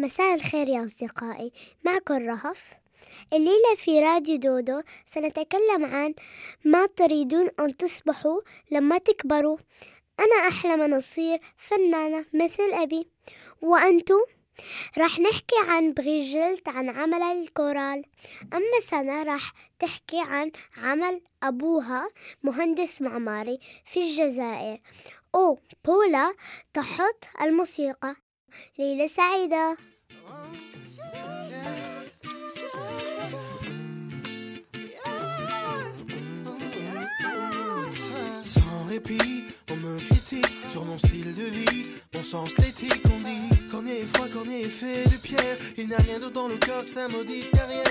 مساء 0.00 0.34
الخير 0.34 0.68
يا 0.68 0.84
أصدقائي 0.84 1.52
معكم 1.84 2.14
رهف. 2.14 2.74
الليلة 3.32 3.74
في 3.76 4.00
راديو 4.00 4.36
دودو 4.36 4.82
سنتكلم 5.06 5.84
عن 5.84 6.14
ما 6.64 6.86
تريدون 6.86 7.48
أن 7.60 7.76
تصبحوا 7.76 8.40
لما 8.70 8.98
تكبروا. 8.98 9.58
أنا 10.20 10.48
أحلم 10.48 10.80
أن 10.80 10.94
أصير 10.94 11.40
فنانة 11.56 12.24
مثل 12.34 12.72
أبي. 12.72 13.08
وأنتم؟ 13.62 14.20
راح 14.98 15.20
نحكي 15.20 15.56
عن 15.68 15.92
بريجيت 15.92 16.68
عن 16.68 16.88
عمل 16.88 17.22
الكورال. 17.22 18.04
أما 18.54 18.80
سنة 18.80 19.22
راح 19.22 19.52
تحكي 19.78 20.20
عن 20.20 20.50
عمل 20.76 21.20
أبوها 21.42 22.08
مهندس 22.42 23.02
معماري 23.02 23.58
في 23.84 24.00
الجزائر. 24.00 24.80
أو 25.34 25.58
بولا 25.84 26.34
تحط 26.74 27.24
الموسيقى. 27.42 28.16
ليلة 28.79 29.07
سعيدة 29.07 29.77
Sans 38.43 38.85
répit, 38.89 39.45
on 39.71 39.75
me 39.77 39.97
critique 39.97 40.57
sur 40.67 40.83
mon 40.85 40.97
style 40.97 41.33
de 41.35 41.43
vie, 41.43 41.91
mon 42.13 42.23
sens 42.23 42.55
l'éthique, 42.57 43.03
on 43.13 43.19
dit 43.19 43.56
Cornet 43.78 44.06
froid, 44.06 44.28
cornet 44.28 44.64
fait 44.64 45.04
de 45.04 45.16
pierre, 45.22 45.56
il 45.76 45.86
n'y 45.86 45.94
a 45.94 45.98
rien 45.98 46.18
d'autre 46.18 46.32
dans 46.32 46.48
le 46.48 46.56
corps 46.56 46.84
que 46.84 46.90
sa 46.90 47.06
maudite 47.06 47.48
carrière. 47.52 47.84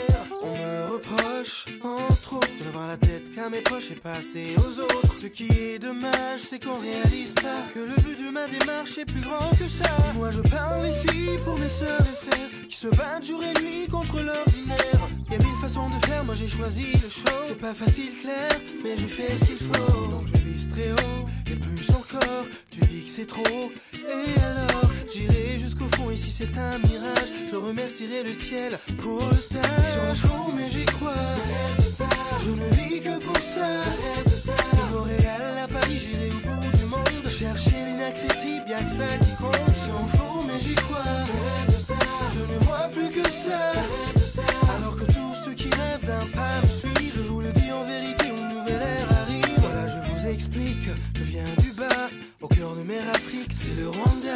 On 0.44 0.52
me 0.52 0.92
reproche, 0.92 1.64
entre 1.82 2.36
autres, 2.36 2.58
de 2.60 2.66
n'avoir 2.66 2.88
la 2.88 2.98
tête 2.98 3.34
qu'à 3.34 3.50
mes 3.50 3.62
poches 3.62 3.92
et 3.92 3.96
passer 3.96 4.54
aux 4.58 4.82
autres. 4.82 5.16
Ce 5.16 5.28
qui 5.28 5.48
est 5.48 5.80
dommage, 5.80 6.42
c'est 6.42 6.62
qu'on 6.62 6.78
réalise 6.78 7.34
pas 7.36 7.64
que 7.74 7.80
le 7.80 7.96
but 8.04 8.22
de 8.22 8.30
ma 8.30 8.48
démarche 8.50 8.98
est 8.98 9.06
plus 9.06 9.22
grand 9.22 9.50
que 9.52 9.70
ça. 9.70 9.96
Moi 10.14 10.32
je 10.32 10.42
parle 10.42 10.90
ici 10.90 11.40
pour 11.46 11.58
mes 11.58 11.70
sœurs 11.70 12.02
et 12.02 12.26
frères 12.26 12.68
qui 12.68 12.76
se 12.76 12.90
battent 12.90 13.26
jour 13.26 13.42
et 13.42 13.58
nuit 13.62 13.88
contre 13.88 14.20
l'ordinaire. 14.20 14.97
Façons 15.62 15.90
de 15.90 16.06
faire, 16.06 16.24
moi 16.24 16.36
j'ai 16.36 16.48
choisi 16.48 16.94
le 16.94 17.10
show. 17.10 17.36
C'est 17.44 17.60
pas 17.60 17.74
facile, 17.74 18.12
clair, 18.22 18.50
mais 18.84 18.96
je 18.96 19.06
fais 19.06 19.38
ce 19.38 19.46
qu'il 19.46 19.58
faut. 19.58 20.08
Donc 20.08 20.28
je 20.28 20.42
vise 20.42 20.70
très 20.70 20.92
haut, 20.92 21.26
et 21.52 21.56
plus 21.56 21.90
encore, 21.90 22.46
tu 22.70 22.80
dis 22.82 23.04
que 23.04 23.10
c'est 23.10 23.26
trop. 23.26 23.72
Et 23.94 24.40
alors, 24.40 24.92
j'irai 25.12 25.60
jusqu'au 25.60 25.88
fond, 25.96 26.10
et 26.12 26.16
si 26.16 26.32
c'est 26.32 26.56
un 26.58 26.78
mirage, 26.78 27.34
je 27.52 27.56
remercierai 27.56 28.24
le 28.24 28.34
ciel 28.34 28.78
pour 28.98 29.28
le 29.30 29.36
stage. 29.36 30.16
Sur 30.16 30.32
un 30.32 30.54
mais 30.56 30.70
j'y 30.70 30.86
crois. 30.86 31.14
Je 32.40 32.52
ne 32.52 32.70
vis 32.76 33.02
que 33.02 33.18
pour 33.20 33.38
ça. 33.38 33.84
De 34.78 34.96
Montréal 34.96 35.58
à 35.64 35.68
Paris, 35.68 36.00
j'irai 36.00 36.30
au 36.30 36.40
bout 36.40 36.78
du 36.78 36.86
monde. 36.86 37.30
Chercher 37.30 37.84
l'inaccessible, 37.86 38.70
y'a 38.70 38.84
que 38.84 38.92
ça 38.92 39.18
qui 39.20 39.32
compte. 39.36 39.76
Si 39.76 39.90
on 39.92 40.08
fout, 40.08 40.46
mais 40.48 40.60
j'y 40.62 40.76
crois. 40.76 41.04
Je 42.36 42.54
ne 42.54 42.60
vois 42.60 42.88
plus 42.94 43.10
que 43.10 43.28
ça. 43.30 43.74
C'est 53.68 53.82
le 53.82 53.90
Rwanda. 53.90 54.36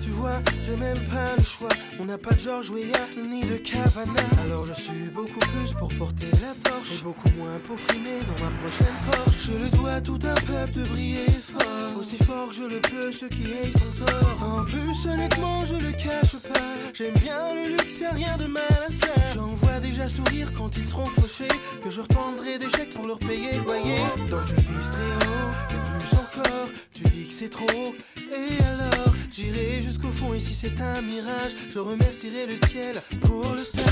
Tu 0.00 0.10
vois, 0.10 0.40
j'ai 0.62 0.76
même 0.76 0.98
pas 1.04 1.36
le 1.36 1.44
choix. 1.44 1.68
On 1.98 2.04
n'a 2.04 2.18
pas 2.18 2.34
de 2.34 2.40
George 2.40 2.70
Weah 2.70 3.08
ni 3.16 3.40
de 3.40 3.56
Cavana. 3.56 4.12
Alors 4.42 4.66
je 4.66 4.74
suis 4.74 5.10
beaucoup 5.14 5.38
plus 5.38 5.72
pour 5.78 5.88
porter 5.96 6.30
la 6.32 6.70
torche 6.70 7.00
et 7.00 7.02
beaucoup 7.02 7.30
moins 7.36 7.58
pour 7.66 7.78
frimer 7.78 8.20
dans 8.26 8.44
ma 8.44 8.50
prochaine 8.58 8.94
Porsche. 9.10 9.38
Je 9.38 9.52
le 9.52 9.70
dois 9.70 9.92
à 9.92 10.00
tout 10.00 10.18
un 10.24 10.34
peuple 10.34 10.72
de 10.72 10.82
briller 10.84 11.26
fort, 11.28 11.98
aussi 11.98 12.16
fort 12.16 12.50
que 12.50 12.56
je 12.56 12.64
le 12.64 12.80
peux, 12.80 13.12
ceux 13.12 13.28
qui 13.28 13.44
haït 13.44 13.72
ton 13.72 14.04
tort. 14.04 14.42
En 14.42 14.64
plus, 14.64 15.06
honnêtement, 15.06 15.64
je 15.64 15.76
le 15.76 15.92
cache 15.92 16.36
pas. 16.52 16.60
J'aime 16.94 17.14
bien 17.14 17.54
le 17.54 17.70
luxe, 17.70 18.00
y'a 18.00 18.12
rien 18.12 18.36
de 18.36 18.46
mal 18.46 18.62
à 18.88 18.92
ça. 18.92 19.14
J'en 19.34 19.54
vois 19.54 19.80
déjà 19.80 20.08
sourire 20.08 20.52
quand 20.52 20.76
ils 20.76 20.86
seront 20.86 21.06
fauchés, 21.06 21.48
que 21.82 21.90
je 21.90 22.00
retendrai 22.00 22.58
des 22.58 22.68
chèques 22.68 22.94
pour 22.94 23.06
leur 23.06 23.18
payer 23.18 23.52
le 23.52 23.64
loyer. 23.64 24.00
Donc 24.30 24.46
je 24.46 24.54
vise 24.54 24.90
très 24.90 25.26
haut, 25.26 25.52
et 25.70 25.98
plus 25.98 26.16
tu 26.94 27.04
dis 27.04 27.26
que 27.28 27.34
c'est 27.34 27.48
trop. 27.48 27.94
Et 28.16 28.62
alors, 28.64 29.14
j'irai 29.30 29.82
jusqu'au 29.82 30.10
fond, 30.10 30.34
et 30.34 30.40
si 30.40 30.54
c'est 30.54 30.80
un 30.80 31.02
mirage, 31.02 31.52
je 31.70 31.78
remercierai 31.78 32.46
le 32.46 32.56
ciel 32.68 33.02
pour 33.20 33.52
le 33.54 33.64
stage. 33.64 33.91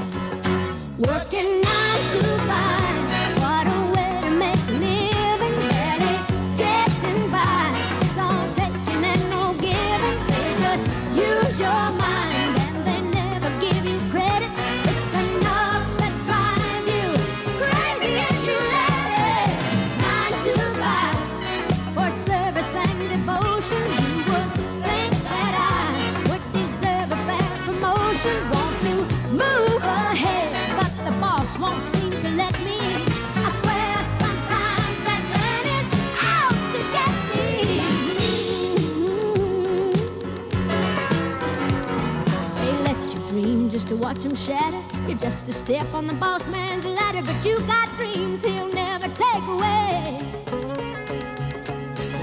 Watch 44.13 44.25
him 44.25 44.35
shatter. 44.35 44.83
You're 45.07 45.17
just 45.17 45.47
a 45.47 45.53
step 45.53 45.87
on 45.93 46.05
the 46.05 46.13
boss 46.15 46.45
man's 46.47 46.85
ladder, 46.85 47.21
but 47.21 47.45
you 47.45 47.57
got 47.61 47.87
dreams 47.95 48.43
he'll 48.43 48.67
never 48.67 49.07
take 49.07 49.45
away 49.47 50.19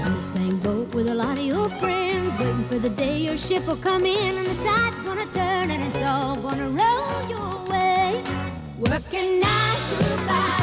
in 0.05 0.13
the 0.13 0.21
same 0.21 0.59
boat 0.59 0.93
with 0.93 1.09
a 1.09 1.15
lot 1.15 1.39
of 1.39 1.45
your 1.45 1.67
friends, 1.81 2.37
waiting 2.37 2.65
for 2.65 2.77
the 2.77 2.89
day 2.89 3.17
your 3.17 3.37
ship 3.37 3.65
will 3.65 3.77
come 3.77 4.05
in 4.05 4.37
and 4.37 4.45
the 4.45 4.63
tide's 4.63 4.99
gonna 4.99 5.25
turn 5.31 5.71
and 5.71 5.81
it's 5.83 6.01
all 6.07 6.35
gonna 6.35 6.69
roll 6.69 7.21
your 7.27 7.53
way. 7.71 8.21
Working 8.77 9.39
nine 9.39 9.79
to 9.89 9.95
five, 10.27 10.58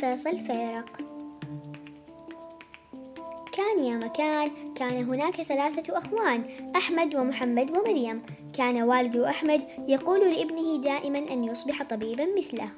فيصل 0.00 0.40
فيرق. 0.40 0.98
كان 3.52 3.84
يا 3.84 3.96
مكان 3.96 4.50
كان 4.74 5.04
هناك 5.04 5.42
ثلاثة 5.42 5.98
أخوان 5.98 6.44
أحمد 6.76 7.14
ومحمد 7.14 7.70
ومريم. 7.70 8.22
كان 8.54 8.82
والد 8.82 9.16
أحمد 9.16 9.62
يقول 9.88 10.20
لابنه 10.20 10.82
دائما 10.82 11.18
أن 11.18 11.44
يصبح 11.44 11.82
طبيبا 11.82 12.26
مثله. 12.38 12.70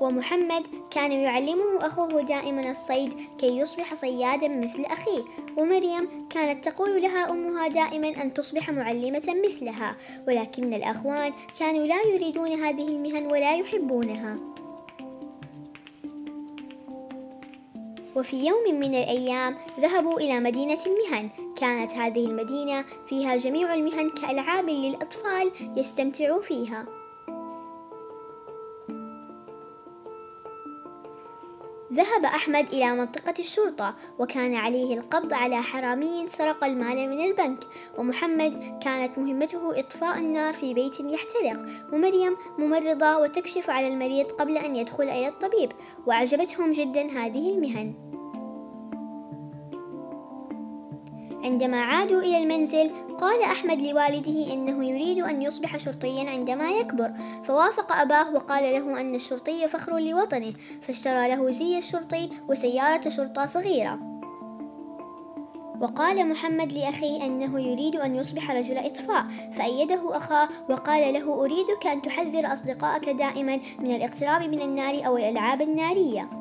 ومحمد 0.00 0.66
كان 0.90 1.12
يعلمه 1.12 1.86
أخوه 1.86 2.22
دائما 2.22 2.70
الصيد 2.70 3.12
كي 3.38 3.58
يصبح 3.58 3.94
صيادا 3.94 4.48
مثل 4.48 4.84
أخيه 4.84 5.22
ومريم 5.56 6.28
كانت 6.30 6.68
تقول 6.68 7.02
لها 7.02 7.30
أمها 7.30 7.68
دائما 7.68 8.08
أن 8.08 8.34
تصبح 8.34 8.70
معلمة 8.70 9.36
مثلها 9.46 9.96
ولكن 10.28 10.74
الأخوان 10.74 11.32
كانوا 11.58 11.86
لا 11.86 12.02
يريدون 12.02 12.52
هذه 12.52 12.88
المهن 12.88 13.26
ولا 13.26 13.56
يحبونها. 13.56 14.36
وفي 18.16 18.46
يوم 18.46 18.80
من 18.80 18.94
الأيام 18.94 19.56
ذهبوا 19.80 20.20
إلى 20.20 20.40
مدينة 20.40 20.78
المهن. 20.86 21.28
كانت 21.56 21.92
هذه 21.92 22.26
المدينة 22.26 22.84
فيها 23.08 23.36
جميع 23.36 23.74
المهن 23.74 24.10
كألعاب 24.10 24.68
للأطفال 24.68 25.50
يستمتعوا 25.76 26.42
فيها. 26.42 26.99
ذهب 31.92 32.24
أحمد 32.24 32.66
إلى 32.72 32.94
منطقة 32.94 33.34
الشرطة 33.38 33.94
وكان 34.18 34.54
عليه 34.54 34.98
القبض 34.98 35.32
على 35.32 35.62
حرامي 35.62 36.28
سرق 36.28 36.64
المال 36.64 37.10
من 37.10 37.24
البنك 37.24 37.58
ومحمد 37.98 38.78
كانت 38.82 39.18
مهمته 39.18 39.80
إطفاء 39.80 40.18
النار 40.18 40.54
في 40.54 40.74
بيت 40.74 41.00
يحترق 41.00 41.66
ومريم 41.92 42.36
ممرضة 42.58 43.18
وتكشف 43.18 43.70
على 43.70 43.88
المريض 43.88 44.26
قبل 44.32 44.56
أن 44.56 44.76
يدخل 44.76 45.04
إلى 45.04 45.28
الطبيب 45.28 45.72
وأعجبتهم 46.06 46.72
جدا 46.72 47.02
هذه 47.02 47.54
المهن. 47.54 48.19
عندما 51.44 51.82
عادوا 51.82 52.20
إلى 52.20 52.38
المنزل 52.38 52.90
قال 53.18 53.42
أحمد 53.42 53.78
لوالده 53.78 54.52
إنه 54.52 54.84
يريد 54.84 55.18
أن 55.18 55.42
يصبح 55.42 55.76
شرطيا 55.76 56.30
عندما 56.30 56.70
يكبر. 56.70 57.12
فوافق 57.44 57.92
أباه 57.92 58.34
وقال 58.34 58.64
له 58.64 59.00
أن 59.00 59.14
الشرطي 59.14 59.68
فخر 59.68 59.98
لوطنه 59.98 60.52
فاشترى 60.82 61.28
له 61.28 61.50
زي 61.50 61.78
الشرطي 61.78 62.30
وسيارة 62.48 63.08
شرطة 63.08 63.46
صغيرة. 63.46 63.98
وقال 65.80 66.28
محمد 66.28 66.72
لأخيه 66.72 67.26
أنه 67.26 67.60
يريد 67.60 67.96
أن 67.96 68.16
يصبح 68.16 68.50
رجل 68.50 68.78
إطفاء. 68.78 69.24
فأيده 69.52 70.16
أخاه 70.16 70.48
وقال 70.68 71.14
له 71.14 71.44
أريدك 71.44 71.86
أن 71.86 72.02
تحذر 72.02 72.52
أصدقائك 72.52 73.08
دائما 73.08 73.60
من 73.78 73.94
الاقتراب 73.94 74.42
من 74.42 74.62
النار 74.62 75.06
أو 75.06 75.16
الألعاب 75.16 75.62
النارية. 75.62 76.39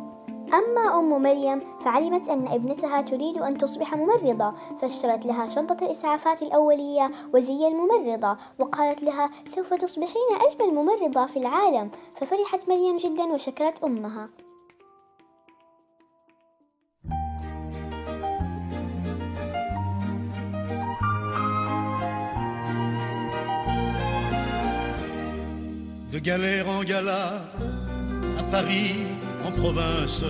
أما 0.53 0.99
أم 0.99 1.21
مريم 1.21 1.61
فعلمت 1.81 2.29
أن 2.29 2.47
ابنتها 2.47 3.01
تريد 3.01 3.37
أن 3.37 3.57
تصبح 3.57 3.95
ممرضة 3.95 4.53
فاشترت 4.81 5.25
لها 5.25 5.47
شنطة 5.47 5.85
الإسعافات 5.85 6.41
الأولية 6.41 7.11
وزي 7.33 7.67
الممرضة 7.67 8.37
وقالت 8.59 9.03
لها 9.03 9.29
سوف 9.45 9.73
تصبحين 9.73 10.29
أجمل 10.41 10.73
ممرضة 10.73 11.25
في 11.25 11.39
العالم. 11.39 11.91
ففرحت 12.15 12.69
مريم 12.69 12.97
جدا 12.97 13.23
وشكرت 13.23 13.83
أمها. 13.83 14.29
De 26.11 26.17
galère 26.17 26.67
en 26.67 26.83
gala, 26.83 27.23
à 28.39 28.43
Paris, 28.51 28.95
province, 29.59 30.23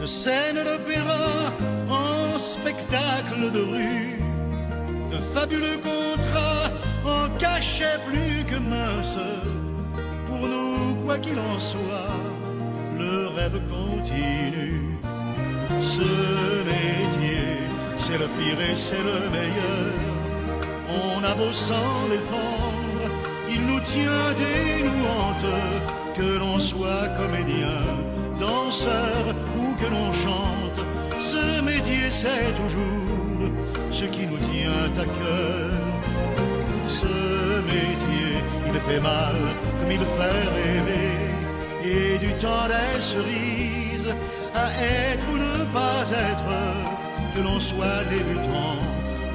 de 0.00 0.06
scène 0.06 0.56
d'opéra 0.56 1.52
en 1.88 2.38
spectacle 2.38 3.50
de 3.52 3.60
rue, 3.60 4.20
de 5.12 5.18
fabuleux 5.34 5.78
contrats 5.78 6.70
en 7.04 7.28
cachet 7.38 7.98
plus 8.08 8.44
que 8.44 8.56
mince. 8.56 9.18
Pour 10.26 10.46
nous, 10.48 10.94
quoi 11.04 11.18
qu'il 11.18 11.38
en 11.38 11.58
soit, 11.58 12.14
le 12.98 13.28
rêve 13.28 13.60
continue. 13.70 14.98
Ce 15.80 16.08
métier, 16.72 17.46
c'est 17.96 18.18
le 18.18 18.28
pire 18.36 18.60
et 18.70 18.76
c'est 18.76 19.04
le 19.10 19.18
meilleur. 19.36 19.86
On 20.88 21.24
a 21.24 21.34
beau 21.34 21.52
s'en 21.52 22.08
défendre, 22.10 23.06
il 23.48 23.62
nous 23.64 23.80
tient 23.80 24.30
et 24.52 24.82
nous 24.82 25.04
hante, 25.14 25.52
que 26.16 26.38
l'on 26.38 26.58
soit 26.58 27.08
comédien, 27.18 27.80
danseur 28.40 29.34
ou 29.56 29.74
que 29.80 29.88
l'on 29.90 30.12
chante. 30.12 30.80
Ce 31.18 31.60
métier, 31.62 32.10
c'est 32.10 32.52
toujours 32.62 33.50
ce 33.90 34.04
qui 34.04 34.26
nous 34.26 34.38
tient 34.50 34.92
à 35.02 35.06
cœur. 35.18 35.70
Ce 36.86 37.14
métier, 37.72 38.28
il 38.66 38.80
fait 38.80 39.00
mal 39.00 39.36
comme 39.78 39.90
il 39.90 40.04
fait 40.16 40.42
rêver. 40.58 41.12
Et 41.84 42.18
du 42.18 42.32
temps 42.34 42.66
des 42.68 43.00
cerises 43.00 44.12
à 44.54 44.66
être 45.12 45.26
ou 45.32 45.36
ne 45.36 45.64
pas 45.72 46.02
être, 46.10 46.54
que 47.34 47.40
l'on 47.42 47.60
soit 47.60 48.02
débutant 48.10 48.78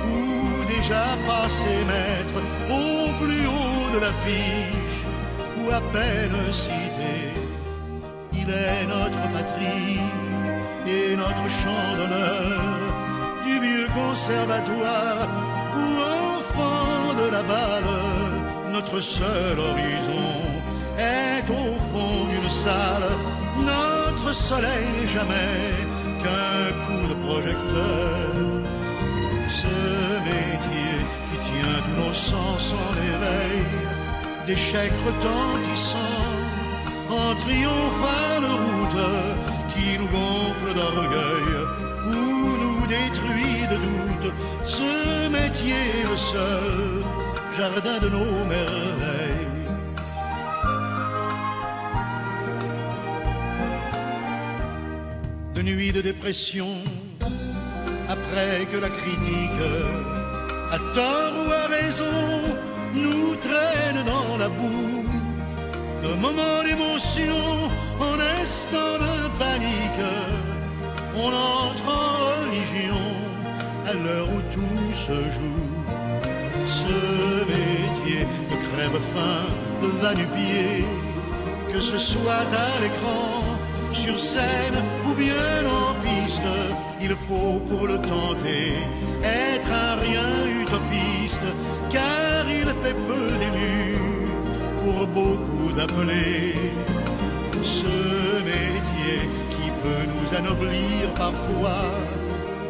ou 0.05 0.65
déjà 0.65 1.05
passé 1.27 1.73
maître 1.85 2.39
au 2.69 3.11
plus 3.23 3.45
haut 3.45 3.89
de 3.93 3.99
l'affiche 3.99 5.01
ou 5.59 5.71
à 5.71 5.81
peine 5.93 6.51
cité. 6.51 7.40
Il 8.41 8.49
est 8.49 8.85
notre 8.87 9.23
patrie 9.31 9.99
et 10.87 11.15
notre 11.15 11.47
chant 11.61 11.89
d'honneur 11.97 12.61
du 13.45 13.59
vieux 13.59 13.87
conservatoire 13.93 15.27
ou 15.75 15.87
enfant 16.37 17.13
de 17.21 17.27
la 17.35 17.43
balle. 17.43 17.91
Notre 18.71 18.99
seul 18.99 19.59
horizon 19.59 20.31
est 20.97 21.47
au 21.49 21.77
fond 21.89 22.25
d'une 22.31 22.49
salle, 22.49 23.09
notre 23.59 24.33
soleil 24.33 24.91
jamais 25.05 25.71
qu'un 26.21 26.63
coup 26.85 27.07
de 27.11 27.17
projecteur. 27.27 28.31
Ce 29.61 29.75
métier 30.29 30.93
qui 31.27 31.37
tient 31.49 31.79
tous 31.85 32.07
nos 32.07 32.13
sens 32.13 32.73
en 32.73 32.91
éveil, 33.13 34.55
chèques 34.55 34.91
retentissants 35.05 36.20
en 37.11 37.35
triomphale 37.35 38.45
route 38.45 39.03
qui 39.73 39.97
nous 39.99 40.07
gonfle 40.07 40.73
d'orgueil 40.73 41.51
ou 42.07 42.57
nous 42.63 42.87
détruit 42.87 43.61
de 43.69 43.77
doute. 43.85 44.33
Ce 44.63 45.29
métier 45.29 45.81
est 45.99 46.09
le 46.09 46.17
seul 46.17 47.03
jardin 47.57 47.97
de 47.99 48.09
nos 48.09 48.45
merveilles. 48.45 49.47
De 55.55 55.61
nuit 55.61 55.91
de 55.91 56.01
dépression, 56.01 56.69
après 58.09 58.65
que 58.71 58.77
la 58.77 58.89
critique, 58.89 59.63
à 60.71 60.77
tort 60.95 61.33
ou 61.45 61.51
à 61.51 61.67
raison, 61.67 62.57
nous 62.93 63.35
traîne 63.35 64.03
dans 64.05 64.37
la 64.37 64.49
boue 64.49 65.00
de 66.03 66.13
moments 66.15 66.63
d'émotion 66.63 67.69
en 67.99 68.17
instant 68.41 68.95
de 69.05 69.15
panique. 69.37 70.05
On 71.15 71.27
entre 71.27 71.87
en 71.87 72.13
religion 72.31 73.05
à 73.87 73.93
l'heure 73.93 74.27
où 74.35 74.41
tout 74.55 74.93
se 75.05 75.17
joue. 75.35 75.67
Ce 76.65 76.97
métier 77.51 78.25
de 78.49 78.55
crève-fin, 78.67 79.43
de 79.81 79.87
va-nu-pied, 80.01 80.85
que 81.71 81.79
ce 81.79 81.97
soit 81.97 82.49
à 82.67 82.81
l'écran, 82.81 83.43
sur 83.91 84.19
scène 84.19 84.79
ou 85.05 85.13
bien 85.13 85.65
en 85.67 85.93
piste, 86.01 86.41
il 87.01 87.15
faut 87.15 87.59
pour 87.69 87.87
le 87.87 87.97
tenter 87.97 88.73
être 89.23 89.71
un 89.71 89.95
rien 89.95 90.61
utopiste, 90.61 91.47
car 91.89 92.49
il 92.49 92.67
fait 92.81 92.95
peu 93.07 93.27
d'élus 93.39 93.90
pour 94.91 95.07
beaucoup 95.07 95.71
d'appeler. 95.73 96.55
Ce 97.63 97.95
métier 98.51 99.19
qui 99.53 99.67
peut 99.83 100.05
nous 100.13 100.37
anoblir 100.37 101.13
parfois. 101.15 101.85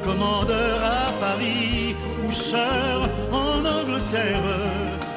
Commandeur 0.04 0.80
à 0.84 1.12
Paris 1.20 1.96
ou 2.26 2.32
sœur 2.32 3.08
en 3.32 3.60
Angleterre, 3.80 4.50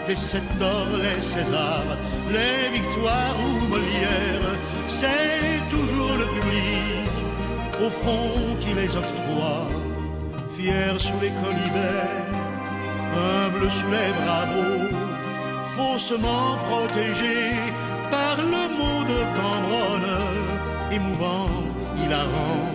les 0.06 0.14
sept 0.14 0.46
d'or, 0.58 0.88
les 1.06 1.22
Césars, 1.22 1.96
les 2.30 2.68
victoires 2.78 3.36
ou 3.46 3.66
Molière, 3.68 4.48
c'est 4.86 5.60
toujours 5.70 6.14
le 6.18 6.26
public 6.36 7.14
au 7.84 7.88
fond 7.88 8.30
qui 8.60 8.74
les 8.74 8.94
octroie, 8.94 9.66
fier 10.54 10.92
sous 10.98 11.20
les 11.22 11.32
colibets, 11.42 12.12
humble 13.16 13.70
sous 13.70 13.90
les 13.90 14.12
bravos 14.22 14.93
faussement 15.76 16.56
protégé 16.68 17.38
par 18.10 18.36
le 18.54 18.62
mot 18.78 19.00
de 19.12 19.20
Cambronne, 19.36 20.14
émouvant, 20.92 21.50
hilarant, 22.00 22.66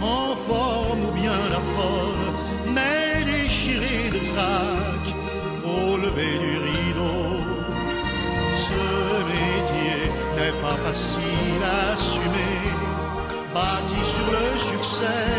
en 0.00 0.34
forme 0.34 1.02
ou 1.08 1.12
bien 1.12 1.38
la 1.54 1.62
forme, 1.76 2.26
mais 2.74 3.24
déchiré 3.24 3.96
de 4.14 4.20
trac 4.32 5.04
au 5.64 5.96
lever 6.04 6.36
du 6.44 6.54
rideau. 6.68 7.22
Ce 8.66 8.84
métier 9.32 9.98
n'est 10.36 10.58
pas 10.64 10.78
facile 10.86 11.62
à 11.76 11.92
assumer, 11.92 12.56
bâti 13.54 14.00
sur 14.14 14.28
le 14.36 14.46
succès, 14.70 15.30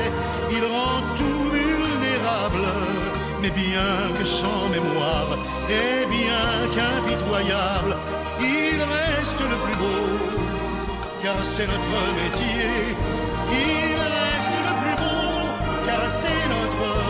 il 0.51 0.63
rend 0.75 1.01
tout 1.18 1.44
vulnérable 1.58 2.88
mais 3.41 3.50
bien 3.50 3.91
que 4.17 4.25
sans 4.25 4.67
mémoire 4.69 5.38
et 5.69 6.05
bien 6.08 6.48
qu'impitoyable, 6.74 7.96
il 8.39 8.79
reste 8.96 9.39
le 9.39 9.58
plus 9.65 9.75
beau, 9.75 10.03
car 11.24 11.36
c'est 11.43 11.67
notre 11.67 12.01
métier. 12.19 12.96
Il 13.51 13.98
reste 14.15 14.58
le 14.67 14.74
plus 14.81 14.96
beau, 15.03 15.31
car 15.86 16.10
c'est 16.10 16.43
notre 16.55 17.09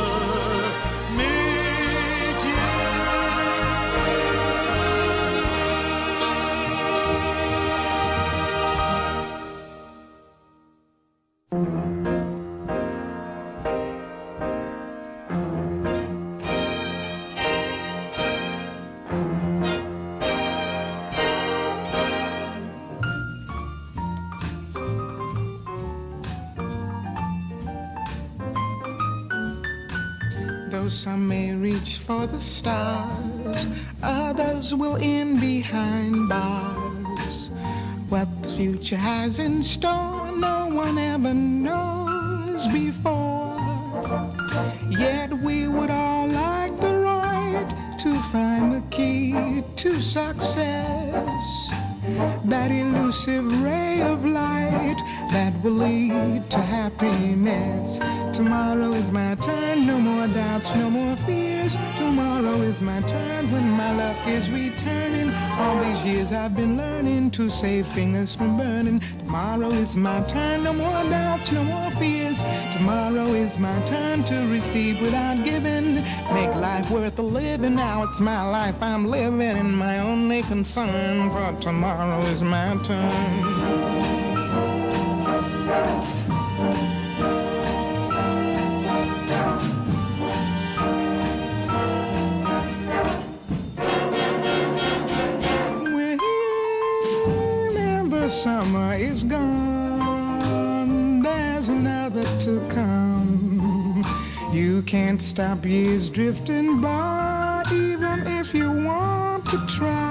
for 32.19 32.27
the 32.27 32.41
stars, 32.41 33.67
others 34.03 34.75
will 34.75 34.97
end 34.97 35.39
behind 35.39 36.27
bars. 36.27 37.49
What 38.09 38.27
the 38.43 38.49
future 38.57 38.97
has 38.97 39.39
in 39.39 39.63
store, 39.63 40.29
no 40.31 40.67
one 40.67 40.97
ever 40.97 41.33
knows 41.33 42.67
before. 42.67 43.55
Yet 44.89 45.31
we 45.31 45.69
would 45.69 45.89
all 45.89 46.27
like 46.27 46.77
the 46.81 46.95
right 47.11 47.69
to 48.03 48.11
find 48.31 48.73
the 48.73 48.83
key 48.89 49.63
to 49.77 50.01
success. 50.01 51.69
That 52.45 52.69
elusive 52.69 53.47
ray 53.63 54.01
of 54.01 54.25
light 54.25 54.88
that 55.31 55.53
will 55.61 55.71
lead 55.71 56.49
to 56.49 56.57
happiness. 56.57 57.99
Tomorrow 58.35 58.93
is 58.93 59.11
my 59.11 59.35
turn, 59.35 59.85
no 59.85 59.99
more 59.99 60.27
doubts, 60.27 60.73
no 60.75 60.89
more 60.89 61.15
fears. 61.25 61.77
Tomorrow 61.97 62.61
is 62.61 62.81
my 62.81 63.01
turn 63.01 63.51
when 63.51 63.69
my 63.69 63.95
luck 63.95 64.27
is 64.27 64.49
returning. 64.49 65.29
All 65.59 65.83
these 65.83 66.03
years 66.03 66.31
I've 66.31 66.55
been 66.55 66.77
learning 66.77 67.31
to 67.31 67.49
save 67.49 67.85
fingers 67.87 68.33
from 68.33 68.57
burning. 68.57 69.01
Tomorrow 69.19 69.71
is 69.71 69.95
my 69.95 70.21
turn, 70.23 70.63
no 70.63 70.73
more 70.73 71.03
doubts, 71.09 71.51
no 71.51 71.63
more 71.63 71.91
fears. 71.91 72.37
Tomorrow 72.73 73.33
is 73.33 73.57
my 73.59 73.79
turn 73.87 74.23
to 74.23 74.47
receive 74.47 74.99
without 75.01 75.43
giving. 75.43 75.95
Make 76.33 76.55
life 76.55 76.89
worth 76.89 77.17
the 77.17 77.23
living. 77.23 77.75
Now 77.75 78.03
it's 78.03 78.19
my 78.19 78.49
life 78.49 78.81
I'm 78.81 79.05
living, 79.05 79.41
and 79.41 79.77
my 79.77 79.99
only 79.99 80.41
concern 80.43 81.29
for 81.29 81.61
tomorrow 81.61 82.19
is 82.27 82.41
my 82.41 82.77
turn. 82.83 84.18
Summer 98.29 98.93
is 98.93 99.23
gone, 99.23 101.21
there's 101.21 101.67
another 101.67 102.23
to 102.39 102.65
come. 102.69 104.05
You 104.53 104.81
can't 104.83 105.21
stop 105.21 105.65
years 105.65 106.09
drifting 106.09 106.79
by, 106.79 107.65
even 107.69 108.25
if 108.39 108.53
you 108.53 108.71
want 108.71 109.45
to 109.49 109.57
try. 109.67 110.08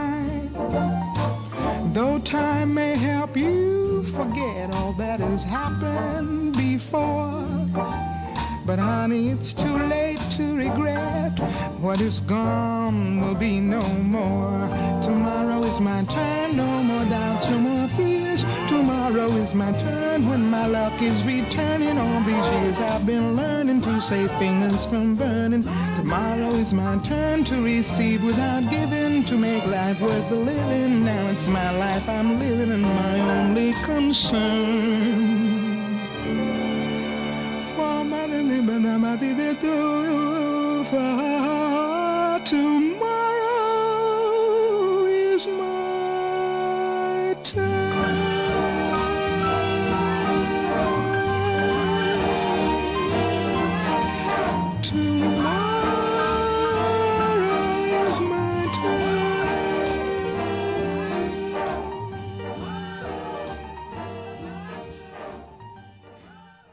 Honey, 9.08 9.30
it's 9.30 9.54
too 9.54 9.78
late 9.88 10.20
to 10.30 10.54
regret. 10.54 11.32
What 11.80 11.98
is 12.00 12.20
gone 12.20 13.22
will 13.22 13.34
be 13.34 13.58
no 13.58 13.82
more. 14.16 14.68
Tomorrow 15.02 15.62
is 15.64 15.80
my 15.80 16.04
turn, 16.04 16.56
no 16.56 16.82
more 16.82 17.06
doubts, 17.06 17.48
no 17.48 17.58
more 17.58 17.88
fears. 17.96 18.42
Tomorrow 18.68 19.30
is 19.42 19.54
my 19.54 19.72
turn 19.72 20.28
when 20.28 20.50
my 20.50 20.66
luck 20.66 21.00
is 21.00 21.24
returning. 21.24 21.96
All 21.96 22.20
these 22.24 22.48
years 22.56 22.78
I've 22.78 23.06
been 23.06 23.34
learning 23.34 23.80
to 23.82 24.00
save 24.02 24.30
fingers 24.32 24.84
from 24.84 25.14
burning. 25.14 25.62
Tomorrow 25.96 26.52
is 26.62 26.74
my 26.74 26.98
turn 26.98 27.44
to 27.44 27.62
receive 27.62 28.22
without 28.22 28.68
giving, 28.70 29.24
to 29.24 29.38
make 29.38 29.64
life 29.64 30.00
worth 30.02 30.28
the 30.28 30.36
living. 30.36 31.04
Now 31.06 31.30
it's 31.30 31.46
my 31.46 31.70
life 31.70 32.06
I'm 32.08 32.38
living 32.38 32.70
and 32.72 32.82
my 32.82 33.20
only 33.40 33.72
concern. 33.84 35.07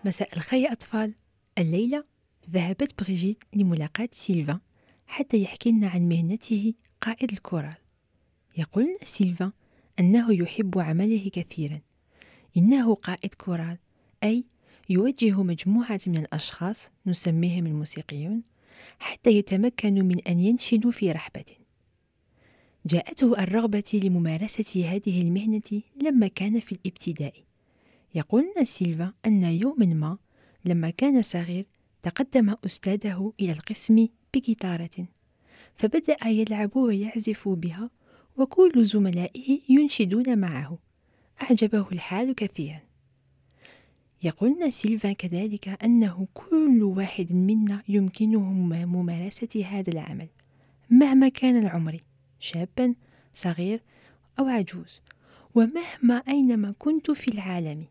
مساء 0.06 0.38
الخير 0.38 0.60
يا 0.60 0.72
أطفال. 0.72 1.14
الليلة 1.58 2.04
ذهبت 2.50 3.04
بريجيت 3.04 3.44
لملاقاة 3.54 4.10
سيلفا 4.12 4.60
حتى 5.08 5.42
يحكي 5.42 5.72
لنا 5.72 5.88
عن 5.88 6.10
مهنته 6.10 6.74
قائد 7.02 7.32
الكورال. 7.32 7.76
يقول 8.58 8.96
سيلفا 9.04 9.52
أنه 10.00 10.34
يحب 10.34 10.80
عمله 10.80 11.30
كثيرا. 11.34 11.82
إنه 12.58 12.96
قائد 12.96 13.34
كورال 13.34 13.78
أي 14.24 14.46
يوجه 14.90 15.44
مجموعة 15.44 16.00
من 16.08 16.18
الأشخاص 16.18 16.90
نسميهم 17.06 17.68
الموسيقيون 17.68 18.44
حتى 19.00 19.30
يتمكنوا 19.30 20.04
من 20.04 20.20
أن 20.20 20.40
ينشدوا 20.40 20.92
في 20.92 21.12
رحبة. 21.12 21.46
جاءته 22.86 23.44
الرغبة 23.44 24.02
لممارسة 24.04 24.86
هذه 24.96 25.22
المهنة 25.22 25.82
لما 26.02 26.28
كان 26.28 26.60
في 26.60 26.72
الابتدائي 26.72 27.46
يقول 28.16 28.44
لنا 28.56 28.66
سيلفا 28.66 29.14
أن 29.26 29.44
يوما 29.44 29.86
ما 29.86 30.18
لما 30.66 30.90
كان 30.90 31.22
صغير 31.22 31.66
تقدم 32.02 32.56
أستاذه 32.66 33.34
إلى 33.40 33.52
القسم 33.52 34.08
بجيتارة 34.34 35.08
فبدأ 35.76 36.28
يلعب 36.28 36.78
ويعزف 36.78 37.50
بها 37.50 37.90
وكل 38.38 38.86
زملائه 38.86 39.60
ينشدون 39.70 40.38
معه. 40.38 40.80
أعجبه 41.42 41.88
الحال 41.92 42.36
كثيرا. 42.36 42.80
يقولنا 44.24 44.70
سيلفا 44.70 45.14
كذلك 45.14 45.84
أنه 45.84 46.28
كل 46.34 46.84
واحد 46.84 47.32
منا 47.32 47.84
يمكنه 47.88 48.40
ممارسة 48.86 49.66
هذا 49.66 49.92
العمل 49.92 50.28
مهما 50.90 51.30
كان 51.30 51.58
العمر 51.58 52.00
شابا 52.40 52.96
صغير 53.34 53.82
أو 54.40 54.46
عجوز 54.46 55.02
ومهما 55.56 56.24
أينما 56.28 56.74
كنت 56.80 57.12
في 57.12 57.28
العالم. 57.28 57.86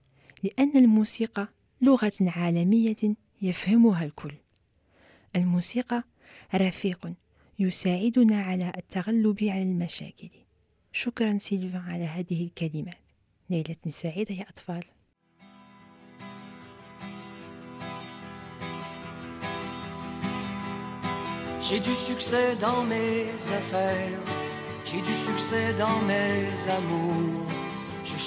لأن 0.45 0.77
الموسيقى 0.77 1.49
لغة 1.81 2.13
عالمية 2.21 3.17
يفهمها 3.43 4.05
الكل. 4.05 4.35
الموسيقى 5.37 6.05
رفيق 6.55 7.13
يساعدنا 7.59 8.41
على 8.41 8.73
التغلب 8.77 9.45
على 9.45 9.63
المشاكل. 9.63 10.29
شكرا 10.93 11.39
سيلفا 11.39 11.79
على 11.79 12.05
هذه 12.05 12.45
الكلمات. 12.45 12.95
ليلة 13.51 13.77
سعيدة 13.89 14.35
يا 14.35 14.47
أطفال. 14.49 14.85
J'ai 21.67 21.81
du 21.81 21.95
succès 21.95 22.49
dans 22.67 22.83
mes 22.85 23.25
affaires, 23.61 24.21
j'ai 24.85 25.01
du 25.11 25.15
succès 25.29 25.67
dans 25.85 25.99
mes 26.11 26.45
amours, 26.79 27.51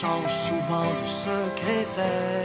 change 0.02 0.36
souvent 0.48 0.90
de 1.02 1.08
secrétaire. 1.26 2.44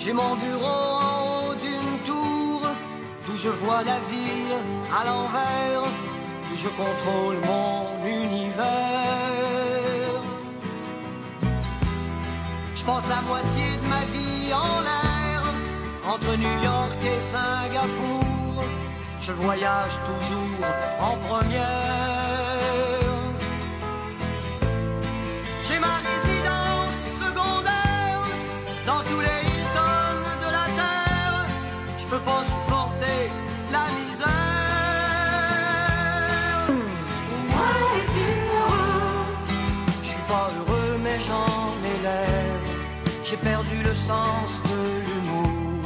J'ai 0.00 0.12
mon 0.12 0.34
bureau 0.34 0.82
en 1.08 1.20
haut 1.30 1.54
d'une 1.54 1.94
tour, 2.04 2.60
d'où 3.24 3.36
je 3.36 3.50
vois 3.62 3.82
la 3.92 3.98
ville 4.12 4.56
à 4.98 5.04
l'envers, 5.08 5.84
où 6.50 6.54
je 6.64 6.70
contrôle 6.82 7.36
mon 7.50 7.84
univers. 8.22 8.64
Je 12.76 12.82
passe 12.82 13.08
la 13.08 13.22
moitié 13.30 13.66
de 13.82 13.86
ma 13.94 14.04
vie 14.14 14.52
en 14.52 14.80
l'air, 14.86 15.42
entre 16.12 16.30
New 16.44 16.56
York 16.70 17.00
et 17.12 17.20
Singapour. 17.20 18.64
Je 19.22 19.32
voyage 19.32 19.96
toujours 20.08 20.66
en 21.08 21.16
première. 21.28 22.49
Sens 44.10 44.52
de 44.72 44.82
l'humour. 45.06 45.82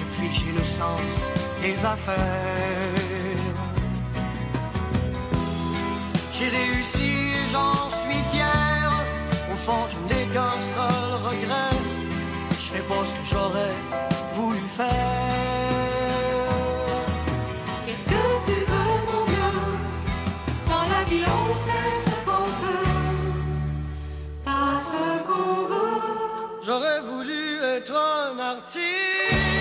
Depuis 0.00 0.30
j'ai 0.38 0.52
le 0.60 0.66
sens 0.78 1.14
des 1.62 1.76
affaires. 1.94 3.04
J'ai 6.34 6.50
réussi 6.60 7.10
et 7.38 7.46
j'en 7.52 7.78
suis 8.00 8.22
fier. 8.32 8.90
Au 9.52 9.56
fond, 9.64 9.82
je 9.92 9.98
n'ai 10.08 10.24
qu'un 10.32 10.58
seul 10.74 11.08
regret. 11.28 11.76
Je 12.62 12.66
fais 12.72 12.86
pas 12.90 13.02
ce 13.08 13.12
que 13.16 13.26
j'aurais 13.32 13.76
voulu 14.36 14.64
faire. 14.78 15.53
J'aurais 26.66 27.00
voulu 27.00 27.58
être 27.62 27.92
un 27.94 28.38
artiste 28.38 29.53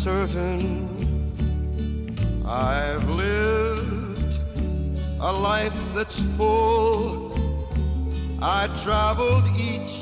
certain. 0.00 0.88
I've 2.46 3.06
lived 3.06 4.38
a 5.20 5.30
life 5.30 5.78
that's 5.94 6.18
full. 6.38 7.36
I 8.40 8.68
traveled 8.82 9.44
each 9.58 9.94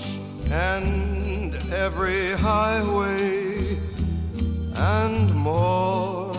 and 0.53 1.57
every 1.73 2.31
highway 2.31 3.77
and 4.77 5.35
more, 5.35 6.33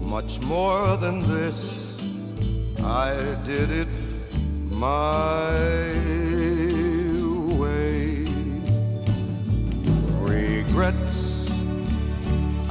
much 0.00 0.40
more 0.40 0.96
than 0.96 1.20
this. 1.20 1.58
I 2.82 3.14
did 3.44 3.70
it 3.70 3.94
my 4.70 5.99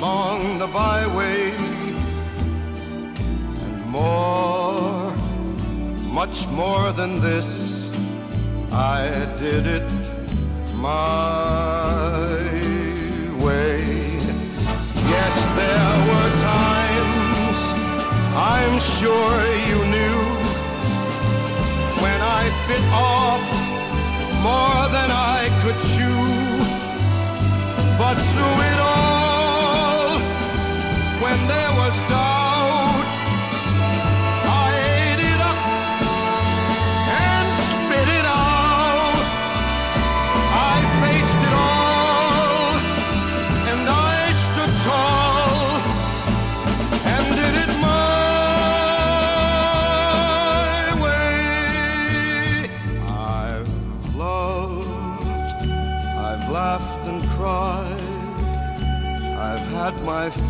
along 0.00 0.58
the 0.58 0.66
byway, 0.66 1.50
and 3.64 3.84
more, 3.84 5.12
much 6.20 6.46
more 6.48 6.90
than 6.92 7.20
this, 7.20 7.46
I 8.72 9.28
did 9.38 9.66
it 9.66 9.90
my 10.76 12.32
way. 13.44 13.82
Yes, 15.14 15.34
there 15.60 15.96
were 16.08 16.30
times 16.56 17.58
I'm 18.56 18.76
sure 18.96 19.36
you 19.68 19.78
knew 19.94 20.20
when 22.02 22.20
I 22.40 22.42
bit 22.68 22.86
off 23.12 23.44
more 24.48 24.82
than 24.96 25.10
I 25.36 25.40
could 25.60 25.78
chew. 25.92 26.20
But 27.98 28.14
through 28.32 28.58
it 28.70 28.80
all, 28.80 29.09
when 31.30 31.46
there 31.46 31.72
was 31.80 31.94
doubt, 32.10 33.06
I 34.66 34.68
ate 34.98 35.22
it 35.32 35.40
up 35.50 35.60
and 37.26 37.48
spit 37.70 38.08
it 38.18 38.26
out. 38.26 39.22
I 40.72 40.74
faced 41.02 41.40
it 41.48 41.54
all 41.70 42.72
and 43.70 43.82
I 44.10 44.20
stood 44.44 44.74
tall 44.88 45.70
and 47.14 47.24
did 47.38 47.54
it 47.64 47.72
my 47.88 48.10
way. 51.04 51.34
I've 53.06 53.72
loved, 54.16 54.90
I've 56.28 56.44
laughed 56.50 57.04
and 57.10 57.20
cried, 57.36 58.02
I've 59.48 59.66
had 59.78 59.94
my 60.02 60.20
my 60.30 60.49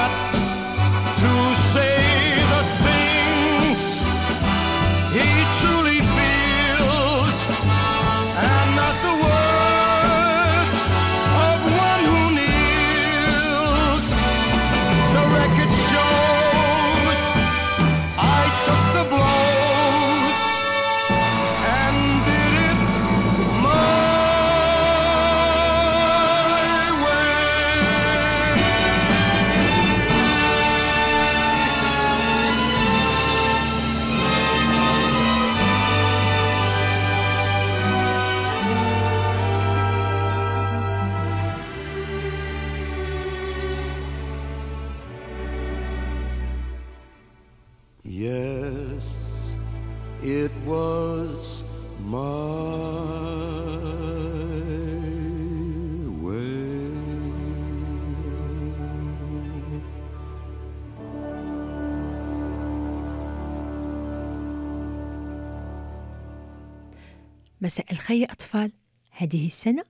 مساء 67.71 67.91
الخير 67.91 68.31
أطفال. 68.31 68.71
هذه 69.11 69.45
السنة 69.45 69.83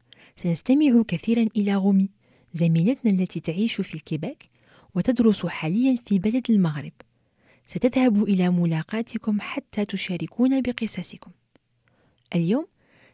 سنستمع 0.44 1.02
كثيرا 1.08 1.48
إلى 1.58 1.76
غومي 1.76 2.10
زميلتنا 2.54 3.12
التي 3.12 3.40
تعيش 3.40 3.82
في 3.82 3.96
الكيباك 3.96 4.50
وتدرس 4.96 5.46
حاليا 5.46 5.98
في 6.06 6.20
بلد 6.20 6.52
المغرب. 6.52 6.92
ستذهب 7.68 8.24
إلى 8.24 8.50
ملاقاتكم 8.50 9.42
حتى 9.42 9.86
تشاركون 9.86 10.62
بقصصكم. 10.62 11.32
اليوم 12.36 12.68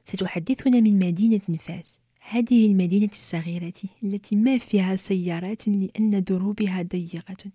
ستحدثنا 0.05 0.79
من 0.79 0.99
مدينة 0.99 1.57
فاس 1.59 1.97
هذه 2.19 2.65
المدينة 2.65 3.09
الصغيرة 3.11 3.73
التي 4.03 4.35
ما 4.35 4.57
فيها 4.57 4.95
سيارات 4.95 5.67
لأن 5.67 6.23
دروبها 6.23 6.81
ضيقة. 6.81 7.51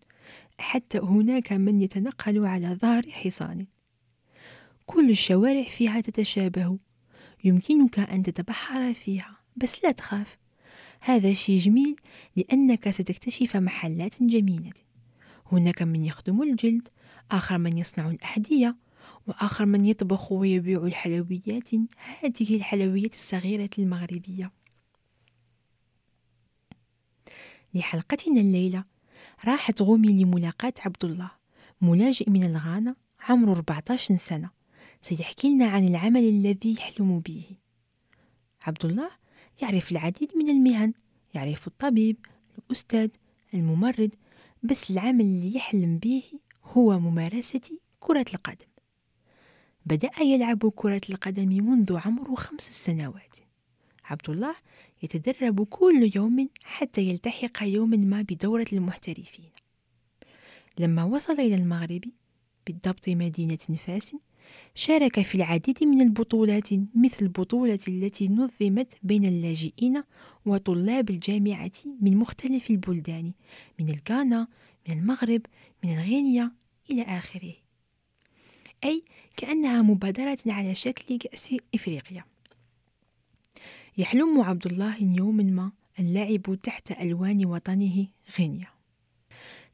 حتى 0.59 0.99
هناك 0.99 1.53
من 1.53 1.83
يتنقل 1.83 2.47
على 2.47 2.79
ظهر 2.83 3.03
حصان. 3.11 3.67
كل 4.87 5.11
الشوارع 5.11 5.63
فيها 5.63 6.01
تتشابه. 6.01 6.79
يمكنك 7.45 7.99
أن 7.99 8.23
تتبحر 8.23 8.95
فيها 8.95 9.37
بس 9.57 9.85
لا 9.85 9.93
تخاف. 9.93 10.39
هذا 11.01 11.33
شيء 11.33 11.59
جميل 11.59 11.97
لأنك 12.37 12.91
ستكتشف 12.91 13.57
محلات 13.57 14.23
جميلة. 14.23 14.73
هناك 15.53 15.83
من 15.83 16.05
يخدم 16.05 16.43
الجلد 16.43 16.89
آخر 17.31 17.59
من 17.59 17.79
يصنع 17.79 18.11
الأحذية 18.11 18.77
وآخر 19.27 19.67
من 19.67 19.85
يطبخ 19.85 20.33
ويبيع 20.33 20.83
الحلويات 20.83 21.75
هذه 22.23 22.57
الحلويات 22.57 23.13
الصغيرة 23.13 23.71
المغربية. 23.79 24.53
لحلقتنا 27.75 28.41
الليلة 28.41 28.85
راحت 29.45 29.83
غومي 29.83 30.23
لملاقاة 30.23 30.75
عبد 30.85 31.05
الله 31.05 31.31
ملاجئ 31.81 32.31
من 32.31 32.45
الغانا 32.45 32.97
عمره 33.29 33.53
14 33.53 34.17
سنة. 34.17 34.62
سيحكي 35.03 35.55
لنا 35.55 35.67
عن 35.67 35.89
العمل 35.89 36.29
الذي 36.29 36.73
يحلم 36.73 37.21
به. 37.21 37.45
عبد 38.63 38.85
الله 38.85 39.11
يعرف 39.63 39.93
العديد 39.93 40.37
من 40.37 40.51
المهن 40.51 40.93
يعرف 41.35 41.67
الطبيب 41.67 42.17
الأستاذ 42.59 43.09
الممرض 43.55 44.11
بس 44.63 44.91
العمل 44.91 45.21
اللي 45.21 45.57
يحلم 45.57 45.99
به 45.99 46.23
هو 46.65 46.99
ممارسة 46.99 47.79
كرة 48.01 48.25
القدم. 48.35 48.67
بدأ 49.87 50.11
يلعب 50.21 50.73
كرة 50.77 51.01
القدم 51.11 51.49
منذ 51.49 51.97
عمره 51.97 52.35
خمس 52.35 52.85
سنوات. 52.85 53.37
عبد 54.05 54.31
الله 54.31 54.55
يتدرب 55.03 55.65
كل 55.65 56.11
يوم 56.15 56.49
حتى 56.65 57.01
يلتحق 57.01 57.63
يوما 57.63 57.97
ما 57.97 58.23
بدورة 58.23 58.67
المحترفين. 58.73 59.51
لما 60.79 61.05
وصل 61.05 61.33
إلى 61.33 61.55
المغرب 61.55 62.05
بالضبط 62.67 63.09
مدينة 63.09 63.57
فاس 63.57 64.15
شارك 64.75 65.21
في 65.21 65.35
العديد 65.35 65.85
من 65.85 66.01
البطولات 66.01 66.69
مثل 66.73 67.17
البطولة 67.23 67.79
التي 67.89 68.29
نظمت 68.29 68.95
بين 69.03 69.25
اللاجئين 69.25 70.03
وطلاب 70.47 71.11
الجامعة 71.11 71.73
من 72.01 72.17
مختلف 72.17 72.71
البلدان 72.71 73.33
من 73.81 73.89
الغانا 73.89 74.49
من 74.89 74.99
المغرب 74.99 75.43
من 75.85 75.99
غينيا 75.99 76.53
إلى 76.91 77.03
آخره. 77.03 77.53
أي 78.85 79.03
كأنها 79.37 79.83
مبادرة 79.83 80.39
على 80.47 80.75
شكل 80.75 81.19
كأس 81.19 81.55
إفريقيا. 81.75 82.25
يحلم 83.99 84.41
عبد 84.41 84.67
الله 84.67 84.97
يوما 85.03 85.43
ما 85.43 85.73
اللعب 85.99 86.59
تحت 86.63 86.93
ألوان 86.93 87.47
وطنه 87.47 88.07
غينيا. 88.39 88.69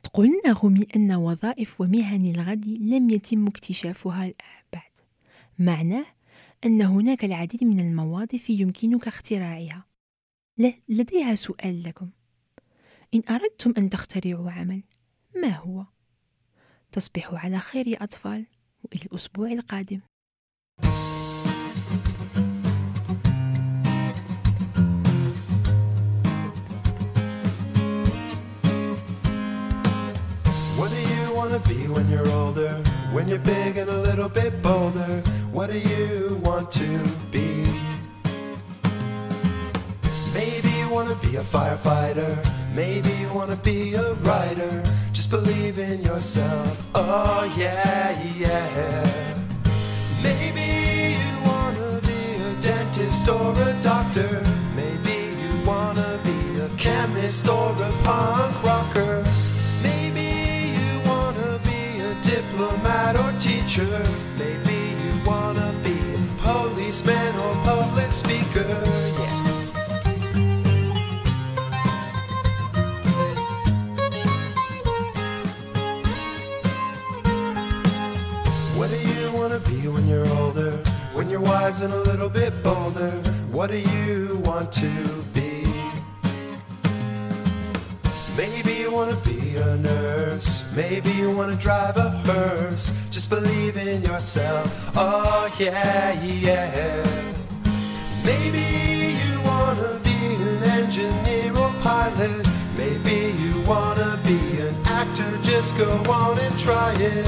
تقول 0.02 0.26
لنا 0.26 0.52
غمي 0.52 0.86
أن 0.96 1.12
وظائف 1.12 1.80
ومهن 1.80 2.26
الغد 2.26 2.66
لم 2.68 3.10
يتم 3.10 3.46
اكتشافها 3.46 4.20
بعد 4.20 4.34
معناه 5.58 6.06
أن 6.66 6.82
هناك 6.82 7.24
العديد 7.24 7.64
من 7.64 7.80
المواظف 7.80 8.50
يمكنك 8.50 9.06
اختراعها 9.06 9.84
لديها 10.88 11.34
سؤال 11.34 11.82
لكم 11.82 12.10
إن 13.14 13.22
أردتم 13.30 13.74
أن 13.78 13.90
تخترعوا 13.90 14.50
عمل 14.50 14.82
ما 15.42 15.56
هو؟ 15.56 15.84
تصبحوا 16.92 17.38
على 17.38 17.58
خير 17.58 17.86
يا 17.86 18.02
أطفال 18.02 18.46
وإلى 18.84 19.02
الأسبوع 19.02 19.52
القادم 19.52 20.00
What 30.78 30.90
do 30.90 31.00
you 31.14 31.34
want 31.34 31.52
to 31.52 31.68
be 31.68 31.88
when 31.88 32.08
you're 32.08 32.30
older? 32.30 32.70
When 33.12 33.28
you're 33.28 33.38
big 33.38 33.76
and 33.76 33.90
a 33.90 34.00
little 34.00 34.28
bit 34.28 34.62
bolder? 34.62 35.22
What 35.58 35.70
do 35.72 35.78
you 35.80 36.40
want 36.44 36.70
to 36.70 36.88
be? 37.32 37.66
Maybe 40.32 40.68
you 40.78 40.88
want 40.88 41.08
to 41.08 41.16
be 41.16 41.34
a 41.34 41.40
firefighter. 41.40 42.30
Maybe 42.76 43.10
you 43.14 43.28
want 43.34 43.50
to 43.50 43.56
be 43.56 43.94
a 43.94 44.14
writer. 44.22 44.84
Just 45.12 45.30
believe 45.30 45.80
in 45.80 46.00
yourself. 46.02 46.88
Oh, 46.94 47.52
yeah, 47.58 48.16
yeah. 48.38 49.34
Maybe 50.22 51.16
you 51.18 51.50
want 51.50 51.76
to 51.76 52.06
be 52.06 52.20
a 52.50 52.54
dentist 52.62 53.28
or 53.28 53.50
a 53.60 53.76
doctor. 53.82 54.40
Maybe 54.76 55.34
you 55.42 55.66
want 55.66 55.98
to 55.98 56.20
be 56.22 56.60
a 56.60 56.68
chemist 56.76 57.48
or 57.48 57.72
a 57.72 57.90
punk 58.04 58.62
rocker. 58.62 59.24
Maybe 59.82 60.78
you 60.78 61.00
want 61.10 61.34
to 61.34 61.58
be 61.68 61.98
a 61.98 62.14
diplomat 62.22 63.16
or 63.16 63.36
teacher. 63.40 64.06
Maybe 64.38 64.67
policeman 66.88 67.36
or 67.36 67.54
public 67.64 68.10
speaker. 68.10 68.64
Yeah. 68.64 69.34
What 78.74 78.88
do 78.88 78.96
you 78.96 79.32
want 79.32 79.52
to 79.52 79.70
be 79.70 79.88
when 79.88 80.08
you're 80.08 80.26
older? 80.38 80.78
When 81.12 81.28
you're 81.28 81.40
wise 81.40 81.82
and 81.82 81.92
a 81.92 82.00
little 82.04 82.30
bit 82.30 82.54
bolder? 82.62 83.10
What 83.52 83.70
do 83.70 83.78
you 83.78 84.40
want 84.44 84.72
to 84.72 84.90
be? 85.34 85.64
Maybe 88.34 88.72
you 88.80 88.90
want 88.90 89.10
to 89.10 89.28
be 89.28 89.56
a 89.56 89.76
nurse. 89.76 90.74
Maybe 90.74 91.10
you 91.10 91.30
want 91.32 91.50
to 91.52 91.58
drive 91.58 91.98
a 91.98 92.08
hearse. 92.24 93.07
Just 93.28 93.42
believe 93.42 93.76
in 93.76 94.02
yourself. 94.02 94.90
Oh, 94.96 95.54
yeah, 95.58 96.12
yeah. 96.22 97.04
Maybe 98.24 98.64
you 99.20 99.40
want 99.42 99.78
to 99.80 100.00
be 100.02 100.34
an 100.48 100.62
engineer 100.62 101.52
or 101.58 101.70
pilot. 101.82 102.46
Maybe 102.76 103.34
you 103.42 103.60
want 103.68 103.98
to 103.98 104.18
be 104.24 104.38
an 104.62 104.74
actor. 104.86 105.30
Just 105.42 105.76
go 105.76 105.90
on 106.10 106.38
and 106.38 106.58
try 106.58 106.94
it. 106.96 107.26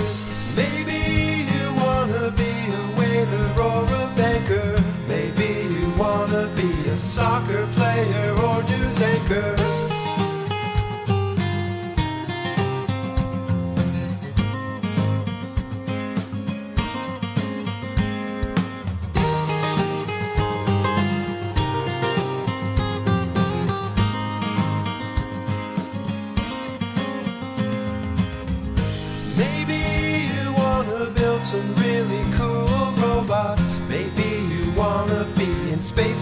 Maybe 0.56 1.50
you 1.52 1.74
want 1.74 2.10
to 2.12 2.30
be 2.32 2.52
a 2.80 2.98
waiter 2.98 3.46
or 3.60 3.84
a 3.84 4.12
banker. 4.16 4.82
Maybe 5.06 5.68
you 5.74 5.90
want 5.98 6.30
to 6.30 6.48
be 6.56 6.70
a 6.88 6.96
soccer 6.96 7.66
player 7.72 8.32
or 8.46 8.62
news 8.62 9.02
anchor. 9.02 9.79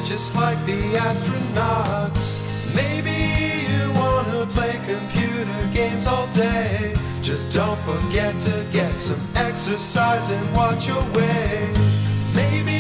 Just 0.09 0.35
like 0.35 0.59
the 0.65 0.81
astronauts. 1.07 2.35
Maybe 2.75 3.13
you 3.69 3.93
wanna 3.93 4.47
play 4.47 4.81
computer 4.87 5.61
games 5.71 6.07
all 6.07 6.27
day. 6.29 6.95
Just 7.21 7.53
don't 7.53 7.79
forget 7.81 8.33
to 8.41 8.67
get 8.73 8.97
some 8.97 9.21
exercise 9.37 10.31
and 10.31 10.57
watch 10.57 10.89
your 10.89 11.05
weight. 11.13 11.77
Maybe 12.35 12.79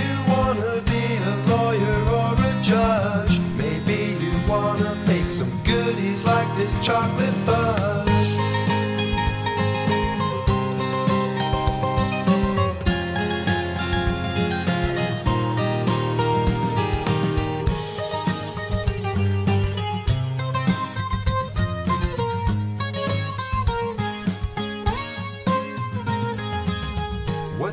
you 0.00 0.12
wanna 0.32 0.80
be 0.86 1.04
a 1.32 1.34
lawyer 1.52 1.98
or 2.18 2.32
a 2.50 2.62
judge. 2.62 3.40
Maybe 3.58 4.16
you 4.24 4.32
wanna 4.48 4.94
make 5.06 5.28
some 5.28 5.52
goodies 5.64 6.24
like 6.24 6.48
this 6.56 6.78
chocolate 6.78 7.36
fudge. 7.44 8.09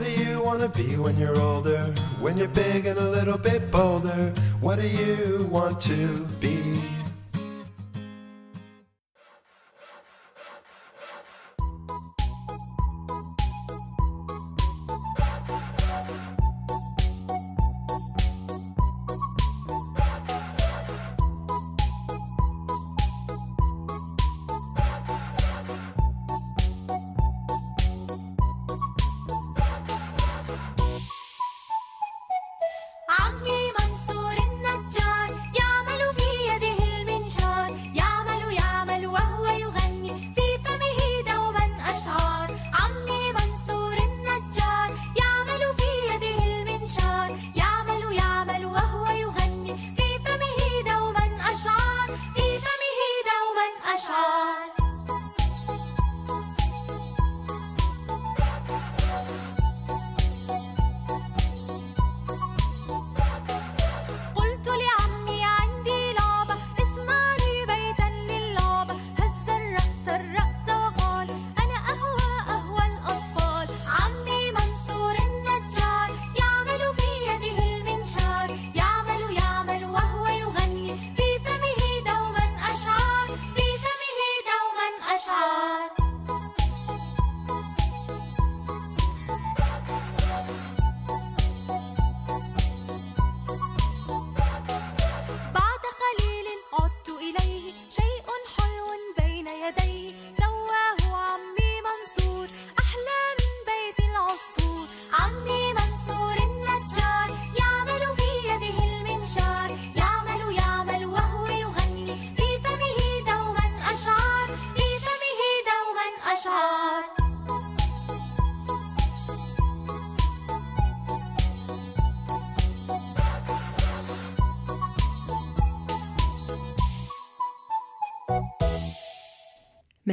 Do 0.07 0.23
you 0.23 0.41
want 0.41 0.61
to 0.61 0.69
be 0.69 0.97
when 0.97 1.17
you're 1.17 1.39
older? 1.39 1.79
When 2.19 2.37
you're 2.37 2.47
big 2.47 2.85
and 2.85 2.97
a 2.97 3.09
little 3.09 3.37
bit 3.37 3.71
bolder? 3.71 4.33
What 4.61 4.79
do 4.79 4.87
you 4.87 5.45
want 5.51 5.81
to 5.81 6.25
be? 6.39 6.96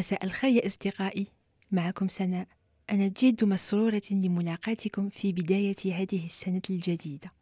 مساء 0.04 0.24
الخير 0.24 0.50
يا 0.50 0.66
أصدقائي. 0.66 1.26
معكم 1.72 2.08
سناء. 2.08 2.48
أنا 2.90 3.08
جد 3.08 3.44
مسرورة 3.44 4.02
لملاقاتكم 4.10 5.08
في 5.08 5.32
بداية 5.32 5.76
هذه 5.84 6.26
السنة 6.26 6.62
الجديدة. 6.70 7.32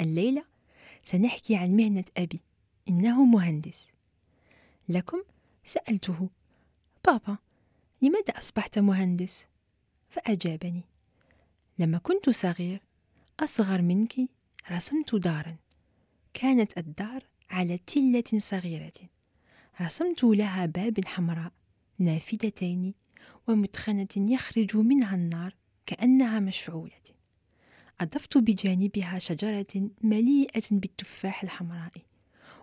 الليلة 0.00 0.44
سنحكي 1.02 1.56
عن 1.56 1.70
مهنة 1.70 2.04
أبي. 2.16 2.40
إنه 2.88 3.24
مهندس. 3.24 3.88
لكم 4.88 5.22
سألته 5.64 6.28
بابا 7.06 7.36
لماذا 8.02 8.38
أصبحت 8.38 8.78
مهندس؟ 8.78 9.46
فأجابني 10.10 10.82
لما 11.78 11.98
كنت 11.98 12.30
صغير 12.30 12.80
أصغر 13.40 13.82
منك 13.82 14.14
رسمت 14.70 15.14
دارا. 15.14 15.56
كانت 16.34 16.78
الدار 16.78 17.24
على 17.50 17.78
تلة 17.78 18.38
صغيرة. 18.38 19.08
رسمت 19.80 20.24
لها 20.24 20.66
باب 20.66 21.04
حمراء. 21.06 21.52
نافذتين 21.98 22.94
ومدخنة 23.48 24.08
يخرج 24.16 24.76
منها 24.76 25.14
النار 25.14 25.54
كأنها 25.86 26.40
مشعولة. 26.40 27.02
أضفت 28.00 28.38
بجانبها 28.38 29.18
شجرة 29.18 29.90
مليئة 30.02 30.62
بالتفاح 30.70 31.42
الحمراء 31.42 31.92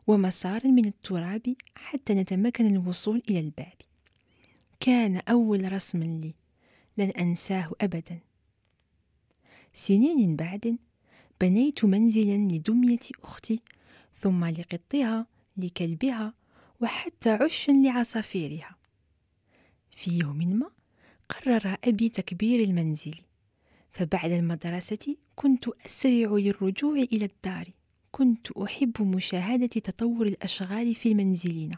ومسار 0.08 0.68
من 0.68 0.86
التراب 0.86 1.56
حتى 1.76 2.14
نتمكن 2.14 2.66
الوصول 2.66 3.22
إلى 3.30 3.40
الباب. 3.40 3.78
كان 4.80 5.18
أول 5.18 5.72
رسم 5.72 6.04
لي 6.04 6.34
لن 6.98 7.10
أنساه 7.10 7.72
أبدا. 7.82 8.20
سنين 9.74 10.36
بعد 10.36 10.78
بنيت 11.42 11.86
منزلا 11.86 12.38
لدمية 12.38 13.00
أختي 13.24 13.60
ثم 14.20 14.46
لقطها 14.46 15.26
لكلبها 15.58 16.34
وحتى 16.82 17.30
عش 17.30 17.70
لعصافيرها. 17.70 18.79
في 20.00 20.18
يوم 20.18 20.38
ما 20.38 20.70
قرر 21.30 21.78
أبي 21.84 22.10
تكبير 22.10 22.60
المنزل. 22.60 23.16
فبعد 23.92 24.32
المدرسة 24.32 25.16
كنت 25.36 25.68
أسرع 25.86 26.32
للرجوع 26.32 26.96
إلى 26.96 27.26
الدار. 27.26 27.70
كنت 28.12 28.52
أحب 28.52 29.02
مشاهدة 29.02 29.68
تطور 29.68 30.28
الأشغال 30.28 30.96
في 30.96 31.14
منزلنا 31.14 31.78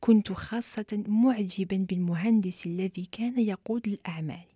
كنت 0.00 0.32
خاصة 0.32 1.04
معجبا 1.08 1.76
بالمهندس 1.76 2.66
الذي 2.66 3.08
كان 3.12 3.40
يقود 3.40 3.88
الأعمال. 3.88 4.46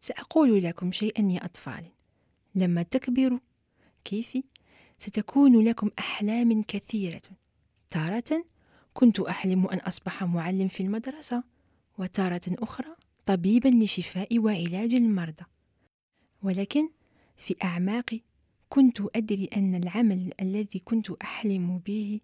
سأقول 0.00 0.62
لكم 0.62 0.92
شيئا 0.92 1.32
يا 1.32 1.44
أطفال. 1.44 1.84
لما 2.54 2.82
تكبروا 2.82 3.38
كيف 4.04 4.38
ستكون 4.98 5.64
لكم 5.64 5.90
أحلام 5.98 6.62
كثيرة. 6.62 7.22
تارة 7.90 8.44
كنت 8.98 9.20
أحلم 9.20 9.66
أن 9.66 9.78
أصبح 9.78 10.24
معلم 10.24 10.68
في 10.68 10.82
المدرسة 10.82 11.42
وتارة 11.98 12.40
أخرى 12.48 12.96
طبيبا 13.26 13.68
لشفاء 13.68 14.38
وعلاج 14.38 14.94
المرضى. 14.94 15.44
ولكن 16.42 16.88
في 17.36 17.56
أعماقي 17.64 18.20
كنت 18.68 19.00
أدري 19.16 19.44
أن 19.56 19.74
العمل 19.74 20.32
الذي 20.40 20.78
كنت 20.84 21.10
أحلم 21.10 21.78
به 21.86 22.20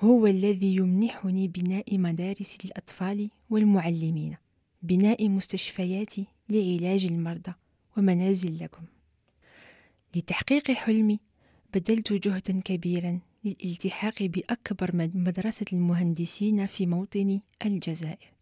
هو 0.00 0.26
الذي 0.26 0.76
يمنحني 0.76 1.48
بناء 1.48 1.98
مدارس 1.98 2.58
للأطفال 2.64 3.30
والمعلمين 3.50 4.36
بناء 4.82 5.28
مستشفيات 5.28 6.14
لعلاج 6.48 7.06
المرضى 7.06 7.52
ومنازل 7.96 8.58
لكم. 8.58 8.82
لتحقيق 10.16 10.70
حلمي 10.70 11.20
بذلت 11.74 12.12
جهدا 12.12 12.60
كبيرا 12.60 13.20
للالتحاق 13.44 14.22
بأكبر 14.22 14.90
مدرسة 15.14 15.66
المهندسين 15.72 16.66
في 16.66 16.86
موطن 16.86 17.40
الجزائر. 17.66 18.32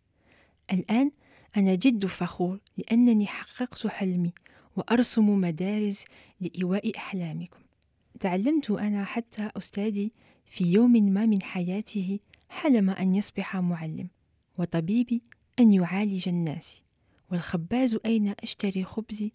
الآن 0.72 1.10
أنا 1.56 1.74
جد 1.74 2.06
فخور 2.06 2.60
لأنني 2.78 3.26
حققت 3.26 3.86
حلمي 3.86 4.32
وأرسم 4.76 5.40
مدارس 5.40 6.04
لإيواء 6.40 6.96
أحلامكم. 6.96 7.60
تعلمت 8.20 8.70
أنا 8.70 9.04
حتى 9.04 9.50
أستاذي 9.56 10.12
في 10.44 10.72
يوم 10.72 10.92
ما 10.92 11.26
من 11.26 11.42
حياته 11.42 12.18
حلم 12.48 12.90
أن 12.90 13.14
يصبح 13.14 13.56
معلم 13.56 14.08
وطبيبي 14.58 15.22
أن 15.60 15.72
يعالج 15.72 16.28
الناس 16.28 16.82
والخباز 17.30 17.98
أين 18.06 18.34
أشتري 18.42 18.84
خبزي 18.84 19.32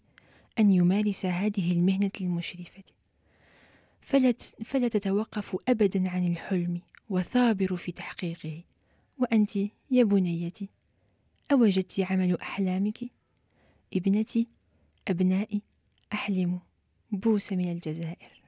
أن 0.58 0.70
يمارس 0.70 1.26
هذه 1.26 1.72
المهنة 1.72 2.10
المشرفة. 2.20 2.82
فلا, 4.02 4.34
فلا 4.64 4.88
تتوقف 4.88 5.56
أبدا 5.68 6.10
عن 6.10 6.26
الحلم 6.26 6.80
وثابر 7.10 7.76
في 7.76 7.92
تحقيقه. 7.92 8.62
وأنت 9.18 9.56
يا 9.90 10.04
بنيتي 10.04 10.68
أوجدت 11.52 12.00
عمل 12.00 12.40
أحلامك؟ 12.40 12.98
ابنتي 13.94 14.48
أبنائي 15.08 15.62
أحلم 16.12 16.60
بوسة 17.10 17.56
من 17.56 17.72
الجزائر. 17.72 18.41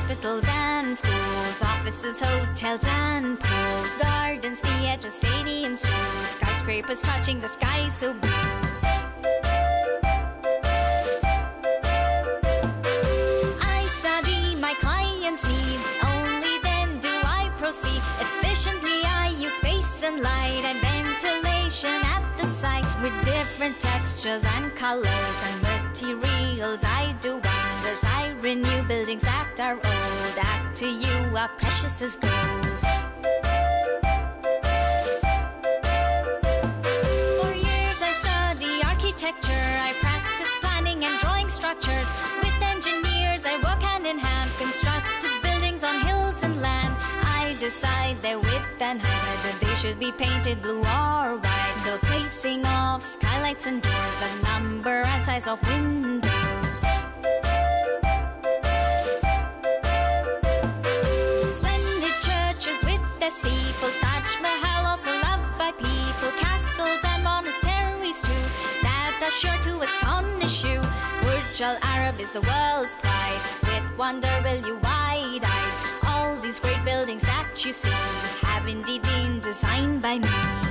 Hospitals, 0.00 0.44
and 0.48 0.96
schools. 0.96 1.62
Offices, 1.62 2.20
hotels, 2.20 2.80
and 2.84 3.38
pools. 3.38 3.90
Gardens, 4.02 4.58
theaters, 4.60 5.20
stadiums, 5.20 5.82
too. 5.84 6.26
Skyscrapers 6.26 7.02
touching 7.02 7.40
the 7.40 7.48
sky 7.48 7.88
so 7.88 8.14
blue. 8.14 8.69
With 23.10 23.24
different 23.24 23.78
textures 23.80 24.44
and 24.44 24.74
colors 24.74 25.42
and 25.44 25.62
materials. 25.62 26.84
I 26.84 27.14
do 27.20 27.32
wonders. 27.32 28.04
I 28.04 28.34
renew 28.40 28.82
buildings 28.82 29.22
that 29.22 29.58
are 29.60 29.74
old. 29.74 30.34
That 30.36 30.72
to 30.76 30.86
you 30.86 31.36
are 31.36 31.48
precious 31.58 32.02
as 32.02 32.16
gold. 32.16 32.66
For 37.40 37.52
years 37.54 38.02
I 38.02 38.12
study 38.22 38.82
architecture. 38.84 39.68
I 39.88 39.92
practice 40.00 40.56
planning 40.60 41.04
and 41.04 41.18
drawing 41.20 41.48
structures. 41.48 42.12
With 42.42 42.69
Their 47.70 48.38
width 48.38 48.80
and 48.80 49.00
height, 49.00 49.44
whether 49.44 49.64
they 49.64 49.74
should 49.76 49.98
be 49.98 50.10
painted 50.10 50.60
blue 50.60 50.80
or 50.80 51.36
white. 51.36 51.82
The 51.84 51.98
placing 52.06 52.66
of 52.66 53.02
skylights 53.02 53.66
and 53.66 53.80
doors, 53.80 54.18
the 54.20 54.42
number 54.42 55.02
and 55.06 55.24
size 55.24 55.46
of 55.46 55.62
windows. 55.66 56.80
Splendid 61.54 62.16
churches 62.20 62.84
with 62.84 63.00
their 63.20 63.30
steeples, 63.30 63.96
Taj 64.00 64.40
Mahal 64.42 64.86
also 64.86 65.12
loved 65.22 65.56
by 65.56 65.70
people, 65.72 66.30
castles 66.40 67.00
and 67.06 67.22
monasteries 67.24 68.20
too, 68.20 68.44
that 68.82 69.20
are 69.22 69.30
sure 69.30 69.58
to 69.62 69.80
astonish 69.80 70.64
you. 70.64 70.82
Burj 71.22 71.60
Al 71.62 71.78
Arab 71.82 72.20
is 72.20 72.32
the 72.32 72.42
world's 72.42 72.96
pride, 72.96 73.40
with 73.62 73.96
wonder 73.96 74.40
will 74.42 74.66
you 74.66 74.76
wide-eyed. 74.82 75.99
These 76.50 76.58
great 76.58 76.84
buildings 76.84 77.22
that 77.22 77.64
you 77.64 77.72
see 77.72 77.92
have 78.42 78.66
indeed 78.66 79.02
been 79.02 79.38
designed 79.38 80.02
by 80.02 80.18
me. 80.18 80.69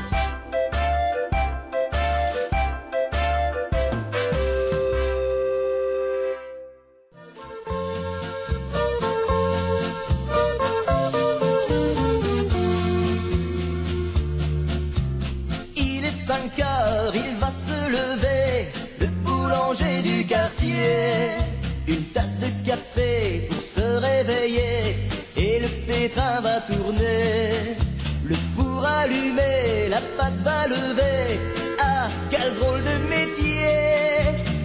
Ah, 31.80 32.08
quel 32.30 32.54
drôle 32.56 32.82
de 32.84 32.96
métier! 33.08 33.64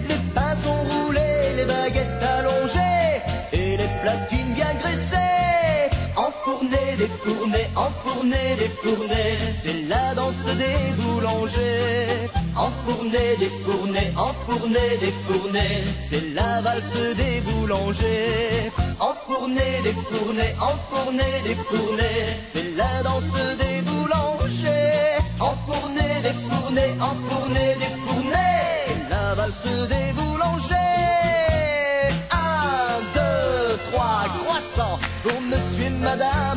Les 0.09 0.19
pains 0.33 0.55
sont 0.61 0.83
roulés, 0.89 1.55
les 1.55 1.65
baguettes 1.65 2.23
allongées, 2.37 3.21
et 3.53 3.77
les 3.77 3.89
platines 4.01 4.53
bien 4.53 4.73
graissées. 4.81 5.89
enfourner 6.17 6.97
des 6.97 7.07
fournets, 7.23 7.69
enfourner 7.75 8.55
des 8.59 8.71
fournets, 8.81 9.37
c'est 9.57 9.87
la 9.87 10.13
danse 10.15 10.45
des 10.57 11.01
boulangers. 11.01 12.29
Enfourner 12.57 13.35
des 13.39 13.51
fournets, 13.63 14.13
enfourner 14.17 14.89
des 14.99 15.13
fournets, 15.25 15.83
c'est 16.09 16.33
la 16.33 16.61
valse 16.61 17.15
des 17.15 17.41
boulangers. 17.47 18.71
Enfourner 18.99 19.73
des 19.83 19.95
fournets, 20.09 20.55
enfourner 20.59 21.33
des 21.47 21.55
fournets, 21.55 22.27
c'est 22.53 22.75
la 22.75 23.03
danse 23.03 23.57
des 23.59 23.74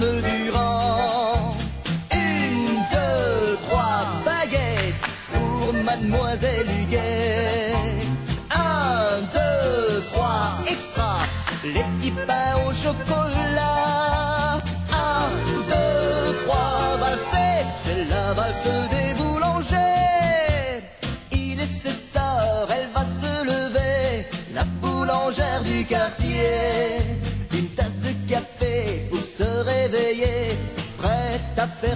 Une, 0.01 0.11
deux, 2.93 3.59
trois, 3.69 4.07
baguettes 4.25 4.95
pour 5.33 5.73
mademoiselle 5.73 6.67
Huguet. 6.69 7.73
Un, 8.49 9.21
deux, 9.35 10.03
trois, 10.13 10.51
extra, 10.69 11.17
les 11.65 11.83
petits 11.83 12.13
pains 12.29 12.55
au 12.65 12.73
chocolat. 12.73 14.61
Un, 14.93 15.31
deux, 15.69 16.37
trois, 16.45 16.97
valser, 17.01 17.67
c'est 17.85 18.05
la 18.09 18.35
valse 18.35 18.71
des 18.93 19.15
boulangers. 19.15 20.85
Il 21.33 21.59
est 21.59 21.67
7 21.67 21.93
heures, 22.17 22.69
elle 22.71 22.89
va 22.95 23.05
se 23.05 23.45
lever, 23.45 24.29
la 24.55 24.63
boulangère 24.81 25.63
du 25.65 25.85
quartier. 25.85 27.18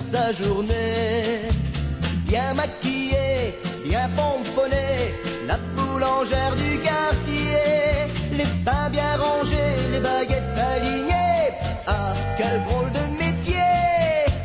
Sa 0.01 0.33
journée. 0.33 1.43
Bien 2.27 2.55
maquillée, 2.55 3.59
bien 3.85 4.09
pomponnée, 4.17 5.15
la 5.47 5.59
boulangère 5.77 6.55
du 6.57 6.79
quartier. 6.79 7.59
Les 8.33 8.51
pains 8.65 8.89
bien 8.91 9.17
rangés, 9.17 9.75
les 9.93 10.01
baguettes 10.01 10.59
alignées. 10.75 11.49
Ah, 11.87 12.15
quel 12.39 12.63
drôle 12.65 12.91
de 12.93 13.05
métier! 13.23 13.73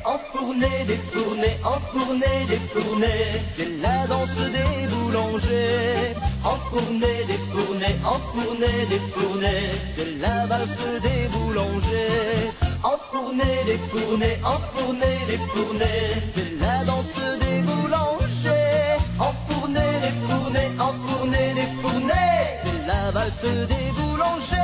Enfourner 0.04 0.80
des 0.86 1.00
fournets, 1.12 1.58
enfourner 1.64 2.38
des 2.50 2.62
fournets, 2.74 3.44
c'est 3.56 3.72
la 3.82 4.08
danse 4.08 4.42
des 4.56 4.88
boulangers. 4.94 6.16
Enfourner 6.44 7.20
des 7.28 7.42
fournets, 7.52 7.98
enfourner 8.04 8.78
des 8.90 9.02
fournets, 9.14 9.72
c'est 9.96 10.12
la 10.20 10.46
valse 10.46 11.02
des 11.02 11.28
boulangers. 11.34 12.67
Enfourner 12.94 13.58
des 13.66 13.78
fournets, 13.90 14.40
enfourner 14.46 15.18
des 15.28 15.38
fournets, 15.52 16.24
c'est 16.34 16.54
la 16.62 16.86
danse 16.86 17.20
des 17.44 17.60
boulangers. 17.68 18.96
Enfourner 19.20 19.92
des 20.06 20.16
fournets, 20.26 20.72
enfourner 20.80 21.54
des 21.60 21.70
fournets, 21.82 22.62
c'est 22.64 22.88
la 22.88 23.12
valse 23.12 23.68
des 23.72 23.88
boulangers. 23.98 24.58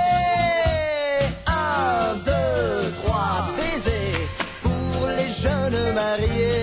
Un, 1.48 2.16
deux, 2.24 2.94
trois, 3.04 3.50
baisers 3.58 4.30
pour 4.64 5.08
les 5.18 5.30
jeunes 5.44 5.94
mariés. 5.94 6.63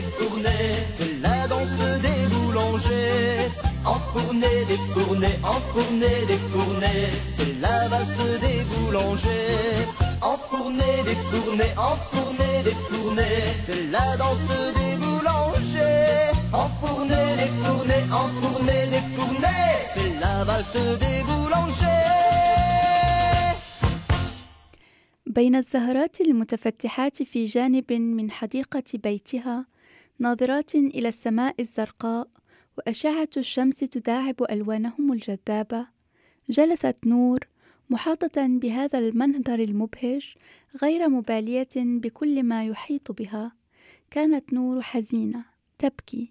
Fournets, 0.00 0.86
c'est 0.96 1.14
la 1.22 1.46
danse 1.48 1.82
des 2.06 2.20
boulangers. 2.32 3.50
Enfourner 3.84 4.64
des 4.70 4.80
fournets, 4.92 5.38
enfourner 5.42 6.16
des 6.30 6.40
fournets, 6.52 7.10
c'est 7.36 7.60
la 7.60 7.88
valse 7.88 8.16
des 8.44 8.60
boulangers. 8.70 9.86
Enfourner 10.22 10.96
des 11.08 11.18
fournets, 11.30 11.74
enfourner 11.90 12.54
des 12.64 12.76
fournets, 12.88 13.44
c'est 13.66 13.90
la 13.90 14.16
danse 14.16 14.52
des 14.78 14.96
boulangers. 15.02 16.32
Enfourner 16.52 17.26
des 17.40 17.50
fournets, 17.62 18.04
enfourner 18.22 18.82
des 18.94 19.04
fournets, 19.14 19.76
c'est 19.94 20.12
la 20.20 20.44
valse 20.44 20.98
des 21.02 21.18
boulangers. 21.28 21.44
بين 25.26 25.54
الزهرات 25.56 26.20
المتفتحات 26.20 27.22
في 27.22 27.44
جانب 27.44 27.92
من 27.92 28.30
حديقة 28.30 28.82
بيتها 28.94 29.66
ناظرات 30.18 30.74
إلى 30.74 31.08
السماء 31.08 31.54
الزرقاء 31.60 32.28
وأشعة 32.78 33.28
الشمس 33.36 33.76
تداعب 33.76 34.42
ألوانهم 34.50 35.12
الجذابة. 35.12 35.86
جلست 36.50 36.96
نور 37.06 37.38
محاطة 37.90 38.46
بهذا 38.46 38.98
المنظر 38.98 39.58
المبهج 39.58 40.34
غير 40.82 41.08
مبالية 41.08 41.68
بكل 41.76 42.42
ما 42.42 42.66
يحيط 42.66 43.12
بها. 43.12 43.52
كانت 44.10 44.52
نور 44.52 44.82
حزينة 44.82 45.44
تبكي 45.78 46.28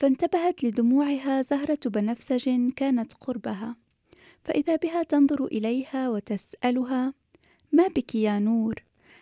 فانتبهت 0.00 0.64
لدموعها 0.64 1.42
زهرة 1.42 1.78
بنفسج 1.86 2.70
كانت 2.76 3.14
قربها. 3.14 3.76
فإذا 4.44 4.76
بها 4.76 5.02
تنظر 5.02 5.44
إليها 5.44 6.08
وتسألها 6.08 7.14
ما 7.72 7.88
بك 7.88 8.14
يا 8.14 8.38
نور؟ 8.38 8.74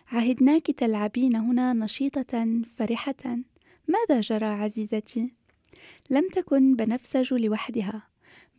عهدناك 0.08 0.66
تلعبين 0.66 1.36
هنا 1.36 1.72
نشيطة 1.72 2.62
فرحة. 2.76 3.38
ماذا 3.90 4.20
جرى 4.20 4.46
عزيزتي؟ 4.46 5.32
لم 6.10 6.28
تكن 6.28 6.76
بنفسج 6.76 7.34
لوحدها 7.34 8.02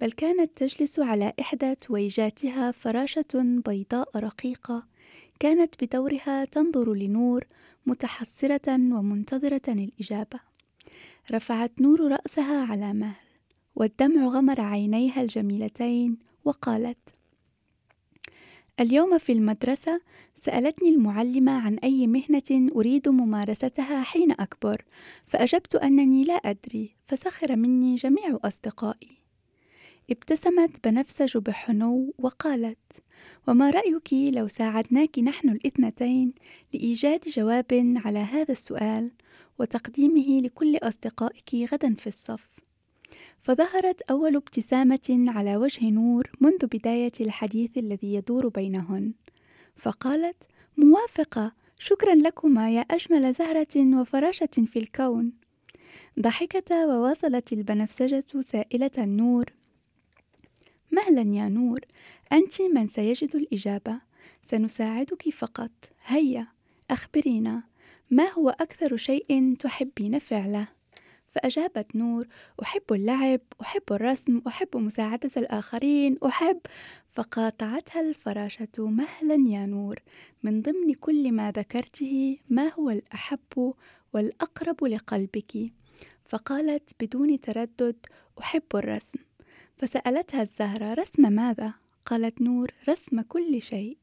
بل 0.02 0.12
كانت 0.12 0.58
تجلس 0.58 1.00
على 1.00 1.34
إحدى 1.40 1.76
تويجاتها 1.76 2.72
فراشة 2.72 3.62
بيضاء 3.66 4.18
رقيقة 4.18 4.88
كانت 5.40 5.84
بدورها 5.84 6.46
تنظر 6.46 6.94
لنور 6.94 7.48
متحسرة 7.86 8.74
ومنتظرة 8.76 9.62
الإجابة 9.68 10.40
رفعت 11.32 11.72
نور 11.82 12.12
رأسها 12.12 12.66
على 12.66 12.94
مهل 12.94 13.26
والدمع 13.76 14.28
غمر 14.28 14.62
عينيها 14.62 15.22
الجميلتين 15.22 16.20
وقالت 16.46 17.10
اليوم 18.80 19.18
في 19.18 19.32
المدرسة 19.32 20.02
سألتني 20.36 20.90
المعلمة 20.90 21.52
عن 21.52 21.78
أي 21.78 22.08
مهنة 22.08 22.72
أريد 22.76 23.10
ممارستها 23.10 24.04
حين 24.04 24.32
أكبر، 24.32 24.86
فأجبت 25.26 25.76
أنني 25.76 26.24
لا 26.24 26.34
أدري، 26.34 26.96
فسخر 27.08 27.56
مني 27.56 27.96
جميع 27.96 28.40
أصدقائي. 28.44 29.18
ابتسمت 30.10 30.88
بنفسج 30.88 31.38
بحنو 31.38 32.14
وقالت: 32.18 32.78
وما 33.48 33.70
رأيك 33.70 34.14
لو 34.14 34.48
ساعدناك 34.48 35.20
نحن 35.20 35.50
الاثنتين 35.50 36.34
لإيجاد 36.74 37.20
جواب 37.28 37.94
على 38.06 38.20
هذا 38.20 38.52
السؤال 38.52 39.12
وتقديمه 39.60 40.42
لكل 40.42 40.78
أصدقائك 40.78 41.56
غدا 41.74 41.94
في 41.94 42.08
الصف؟ 42.08 42.61
فظهرت 43.44 44.02
أول 44.02 44.36
ابتسامة 44.36 45.26
على 45.28 45.58
وجه 45.58 45.90
نور 45.90 46.32
منذ 46.40 46.66
بداية 46.66 47.12
الحديث 47.22 47.78
الذي 47.78 48.14
يدور 48.14 48.48
بينهن، 48.48 49.14
فقالت: 49.76 50.44
موافقة، 50.78 51.52
شكرا 51.80 52.16
لكما 52.16 52.72
يا 52.72 52.82
أجمل 52.82 53.34
زهرة 53.34 54.00
وفراشة 54.02 54.66
في 54.66 54.80
الكون. 54.80 55.32
ضحكتا 56.20 56.86
وواصلت 56.86 57.54
البنفسجة 57.54 58.26
سائلة 58.42 58.92
النور: 58.98 59.46
مهلا 60.92 61.36
يا 61.36 61.50
نور، 61.50 61.80
أنت 62.32 62.62
من 62.62 62.88
سيجد 62.88 63.36
الإجابة، 63.36 64.02
سنساعدك 64.44 65.30
فقط، 65.30 65.72
هيا 66.06 66.48
أخبرينا، 66.90 67.64
ما 68.12 68.32
هو 68.32 68.50
أكثر 68.50 68.98
شيء 68.98 69.56
تحبين 69.60 70.20
فعله؟ 70.20 70.68
فأجابت 71.32 71.96
نور: 71.96 72.28
أحب 72.62 72.84
اللعب، 72.92 73.42
أحب 73.62 73.84
الرسم، 73.92 74.42
أحب 74.48 74.78
مساعدة 74.78 75.32
الآخرين، 75.38 76.18
أحب 76.26 76.60
فقاطعتها 77.12 78.02
الفراشة 78.02 78.68
مهلا 78.78 79.50
يا 79.50 79.66
نور 79.66 80.00
من 80.44 80.62
ضمن 80.62 80.94
كل 80.94 81.32
ما 81.32 81.52
ذكرته 81.52 82.38
ما 82.50 82.74
هو 82.74 82.90
الأحب 82.90 83.74
والأقرب 84.14 84.84
لقلبك 84.84 85.72
فقالت 86.26 86.92
بدون 87.00 87.42
تردد 87.42 87.96
أحب 88.40 88.64
الرسم 88.76 89.20
فسألتها 89.78 90.42
الزهرة 90.42 90.94
رسم 90.94 91.34
ماذا؟ 91.34 91.74
قالت 92.06 92.42
نور 92.42 92.72
رسم 92.90 93.22
كل 93.22 93.62
شيء 93.62 93.98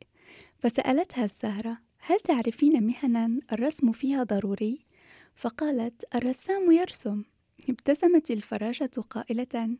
فسألتها 0.59 1.25
الزهرة 1.25 1.79
هل 1.99 2.21
تعرفين 2.21 2.83
مهنا 2.87 3.41
الرسم 3.53 3.93
فيها 3.93 4.23
ضروري؟ 4.23 4.88
فقالت 5.39 6.05
الرسام 6.15 6.73
يرسم 6.73 7.23
ابتسمت 7.69 8.31
الفراشة 8.31 8.91
قائلة: 9.11 9.77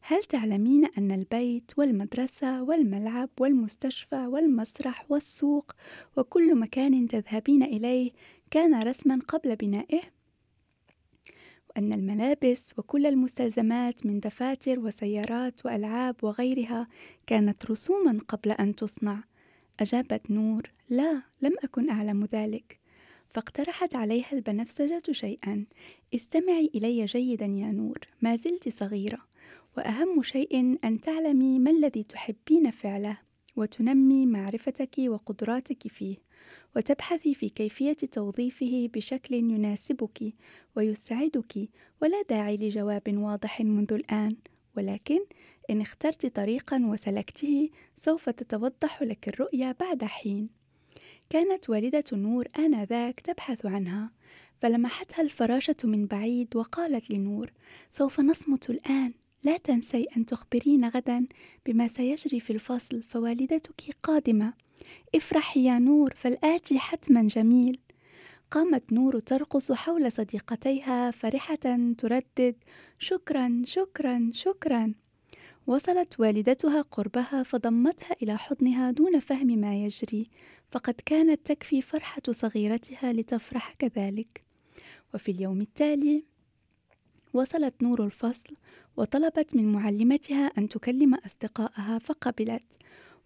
هل 0.00 0.24
تعلمين 0.24 0.84
أن 0.98 1.12
البيت 1.12 1.72
والمدرسة 1.76 2.62
والملعب 2.62 3.28
والمستشفى 3.40 4.26
والمسرح 4.26 5.06
والسوق 5.08 5.72
وكل 6.16 6.54
مكان 6.58 7.08
تذهبين 7.08 7.62
إليه 7.62 8.10
كان 8.50 8.82
رسما 8.82 9.18
قبل 9.28 9.56
بنائه؟ 9.56 10.00
وأن 11.70 11.92
الملابس 11.92 12.78
وكل 12.78 13.06
المستلزمات 13.06 14.06
من 14.06 14.20
دفاتر 14.20 14.78
وسيارات 14.78 15.66
وألعاب 15.66 16.16
وغيرها 16.22 16.88
كانت 17.26 17.70
رسوما 17.70 18.18
قبل 18.28 18.50
أن 18.50 18.76
تصنع. 18.76 19.24
أجابت 19.80 20.30
نور: 20.30 20.62
لا، 20.88 21.22
لم 21.42 21.54
أكن 21.64 21.90
أعلم 21.90 22.24
ذلك. 22.24 22.79
فاقترحت 23.30 23.94
عليها 23.94 24.32
البنفسجة 24.32 25.02
شيئا. 25.10 25.64
استمعي 26.14 26.70
إلي 26.74 27.04
جيدا 27.04 27.46
يا 27.46 27.66
نور 27.66 27.98
ما 28.22 28.36
زلت 28.36 28.68
صغيرة. 28.68 29.18
وأهم 29.76 30.22
شيء 30.22 30.78
أن 30.84 31.00
تعلمي 31.00 31.58
ما 31.58 31.70
الذي 31.70 32.02
تحبين 32.02 32.70
فعله 32.70 33.18
وتنمي 33.56 34.26
معرفتك 34.26 34.94
وقدراتك 34.98 35.88
فيه. 35.88 36.16
وتبحثي 36.76 37.34
في 37.34 37.48
كيفية 37.48 37.92
توظيفه 37.92 38.90
بشكل 38.94 39.34
يناسبك 39.34 40.34
ويسعدك 40.76 41.68
ولا 42.02 42.22
داعي 42.30 42.56
لجواب 42.56 43.02
واضح 43.08 43.60
منذ 43.60 43.92
الآن. 43.92 44.36
ولكن 44.76 45.18
إن 45.70 45.80
اخترت 45.80 46.26
طريقا 46.26 46.86
وسلكته 46.86 47.70
سوف 47.96 48.28
تتوضح 48.28 49.02
لك 49.02 49.28
الرؤية 49.28 49.76
بعد 49.80 50.04
حين. 50.04 50.59
كانت 51.30 51.70
والدة 51.70 52.04
نور 52.12 52.48
آنذاك 52.58 53.20
تبحث 53.20 53.66
عنها 53.66 54.10
فلمحتها 54.60 55.22
الفراشة 55.22 55.76
من 55.84 56.06
بعيد 56.06 56.56
وقالت 56.56 57.10
لنور 57.10 57.52
سوف 57.90 58.20
نصمت 58.20 58.70
الآن. 58.70 59.12
لا 59.44 59.56
تنسي 59.56 60.06
أن 60.16 60.26
تخبرين 60.26 60.88
غدا 60.88 61.26
بما 61.66 61.86
سيجري 61.86 62.40
في 62.40 62.52
الفصل 62.52 63.02
فوالدتك 63.02 63.96
قادمة. 64.02 64.52
افرحي 65.14 65.64
يا 65.64 65.78
نور 65.78 66.14
فالآتي 66.16 66.78
حتما 66.78 67.22
جميل. 67.22 67.78
قامت 68.50 68.92
نور 68.92 69.18
ترقص 69.18 69.72
حول 69.72 70.12
صديقتيها 70.12 71.10
فرحة 71.10 71.94
تردد 71.98 72.56
شكرا 72.98 73.62
شكرا 73.64 74.30
شكرا. 74.32 74.94
وصلت 75.70 76.20
والدتها 76.20 76.82
قربها 76.82 77.42
فضمتها 77.42 78.16
إلى 78.22 78.38
حضنها 78.38 78.90
دون 78.90 79.20
فهم 79.20 79.46
ما 79.46 79.84
يجري 79.84 80.30
فقد 80.70 80.94
كانت 81.06 81.46
تكفي 81.46 81.82
فرحة 81.82 82.22
صغيرتها 82.30 83.12
لتفرح 83.12 83.74
كذلك. 83.78 84.44
وفي 85.14 85.30
اليوم 85.30 85.60
التالي 85.60 86.24
وصلت 87.34 87.82
نور 87.82 88.04
الفصل 88.04 88.54
وطلبت 88.96 89.56
من 89.56 89.72
معلمتها 89.72 90.46
أن 90.58 90.68
تكلم 90.68 91.14
أصدقائها 91.14 91.98
فقبلت. 91.98 92.62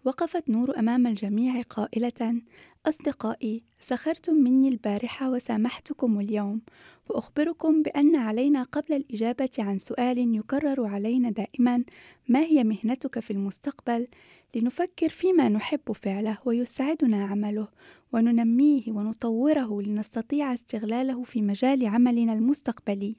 وقفت 0.05 0.49
نور 0.49 0.79
أمام 0.79 1.07
الجميع 1.07 1.61
قائلة: 1.61 2.41
أصدقائي، 2.85 3.63
سخرتم 3.79 4.35
مني 4.35 4.69
البارحة 4.69 5.31
وسامحتكم 5.31 6.19
اليوم، 6.19 6.61
وأخبركم 7.09 7.81
بأن 7.81 8.15
علينا 8.15 8.63
قبل 8.63 8.93
الإجابة 8.93 9.49
عن 9.59 9.77
سؤال 9.77 10.35
يكرر 10.35 10.85
علينا 10.85 11.29
دائما: 11.29 11.83
ما 12.27 12.39
هي 12.39 12.63
مهنتك 12.63 13.19
في 13.19 13.31
المستقبل؟ 13.31 14.07
لنفكر 14.55 15.09
فيما 15.09 15.49
نحب 15.49 15.91
فعله 15.91 16.37
ويسعدنا 16.45 17.25
عمله، 17.25 17.67
وننميه 18.13 18.83
ونطوره 18.87 19.81
لنستطيع 19.81 20.53
استغلاله 20.53 21.23
في 21.23 21.41
مجال 21.41 21.85
عملنا 21.85 22.33
المستقبلي. 22.33 23.15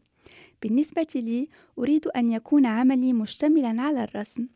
بالنسبة 0.62 1.06
لي، 1.14 1.48
أريد 1.78 2.06
أن 2.06 2.30
يكون 2.30 2.66
عملي 2.66 3.12
مشتملا 3.12 3.82
على 3.82 4.04
الرسم. 4.04 4.46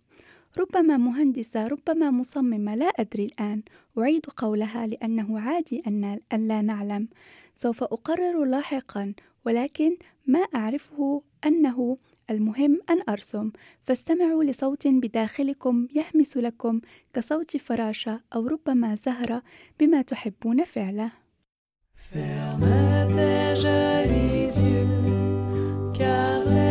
ربما 0.59 0.97
مهندسة 0.97 1.67
ربما 1.67 2.11
مصممة 2.11 2.75
لا 2.75 2.87
أدري 2.87 3.25
الآن. 3.25 3.63
أعيد 3.99 4.27
قولها 4.27 4.87
لأنه 4.87 5.41
عادي 5.41 5.83
أن, 5.87 6.21
لا 6.33 6.63
نعلم. 6.63 7.09
سوف 7.57 7.83
أقرر 7.83 8.45
لاحقا 8.45 9.15
ولكن 9.47 9.97
ما 10.27 10.39
أعرفه 10.55 11.23
أنه 11.47 11.99
المهم 12.31 12.81
أن 12.91 13.03
أرسم. 13.09 13.51
فاستمعوا 13.83 14.45
لصوت 14.45 14.87
بداخلكم 14.87 15.89
يهمس 15.95 16.37
لكم 16.37 16.81
كصوت 17.15 17.57
فراشة 17.57 18.21
أو 18.35 18.47
ربما 18.47 18.95
زهرة 18.95 19.43
بما 19.81 20.03
تحبون 20.03 20.65
فعله. 20.65 21.11
Ferme 22.13 23.07
tes 23.15 23.55
yeux, 24.59 24.89
car 25.99 26.45
les 26.45 26.70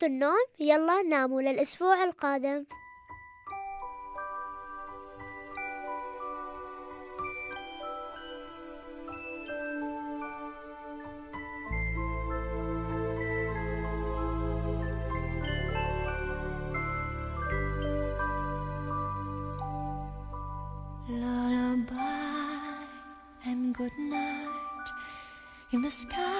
وقت 0.00 0.10
النوم. 0.10 0.44
يلا 0.60 1.02
ناموا 1.02 1.42
للأسبوع 1.42 2.04
القادم. 2.04 2.64
Lullaby 21.08 22.00
and 23.44 23.74
good 23.74 23.96
night. 23.98 24.88
In 25.72 25.82
the 25.82 25.90
sky, 25.90 26.39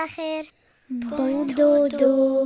على 0.00 0.08
خير. 0.08 0.52
Bon 0.90 1.46
dodo. 1.58 2.39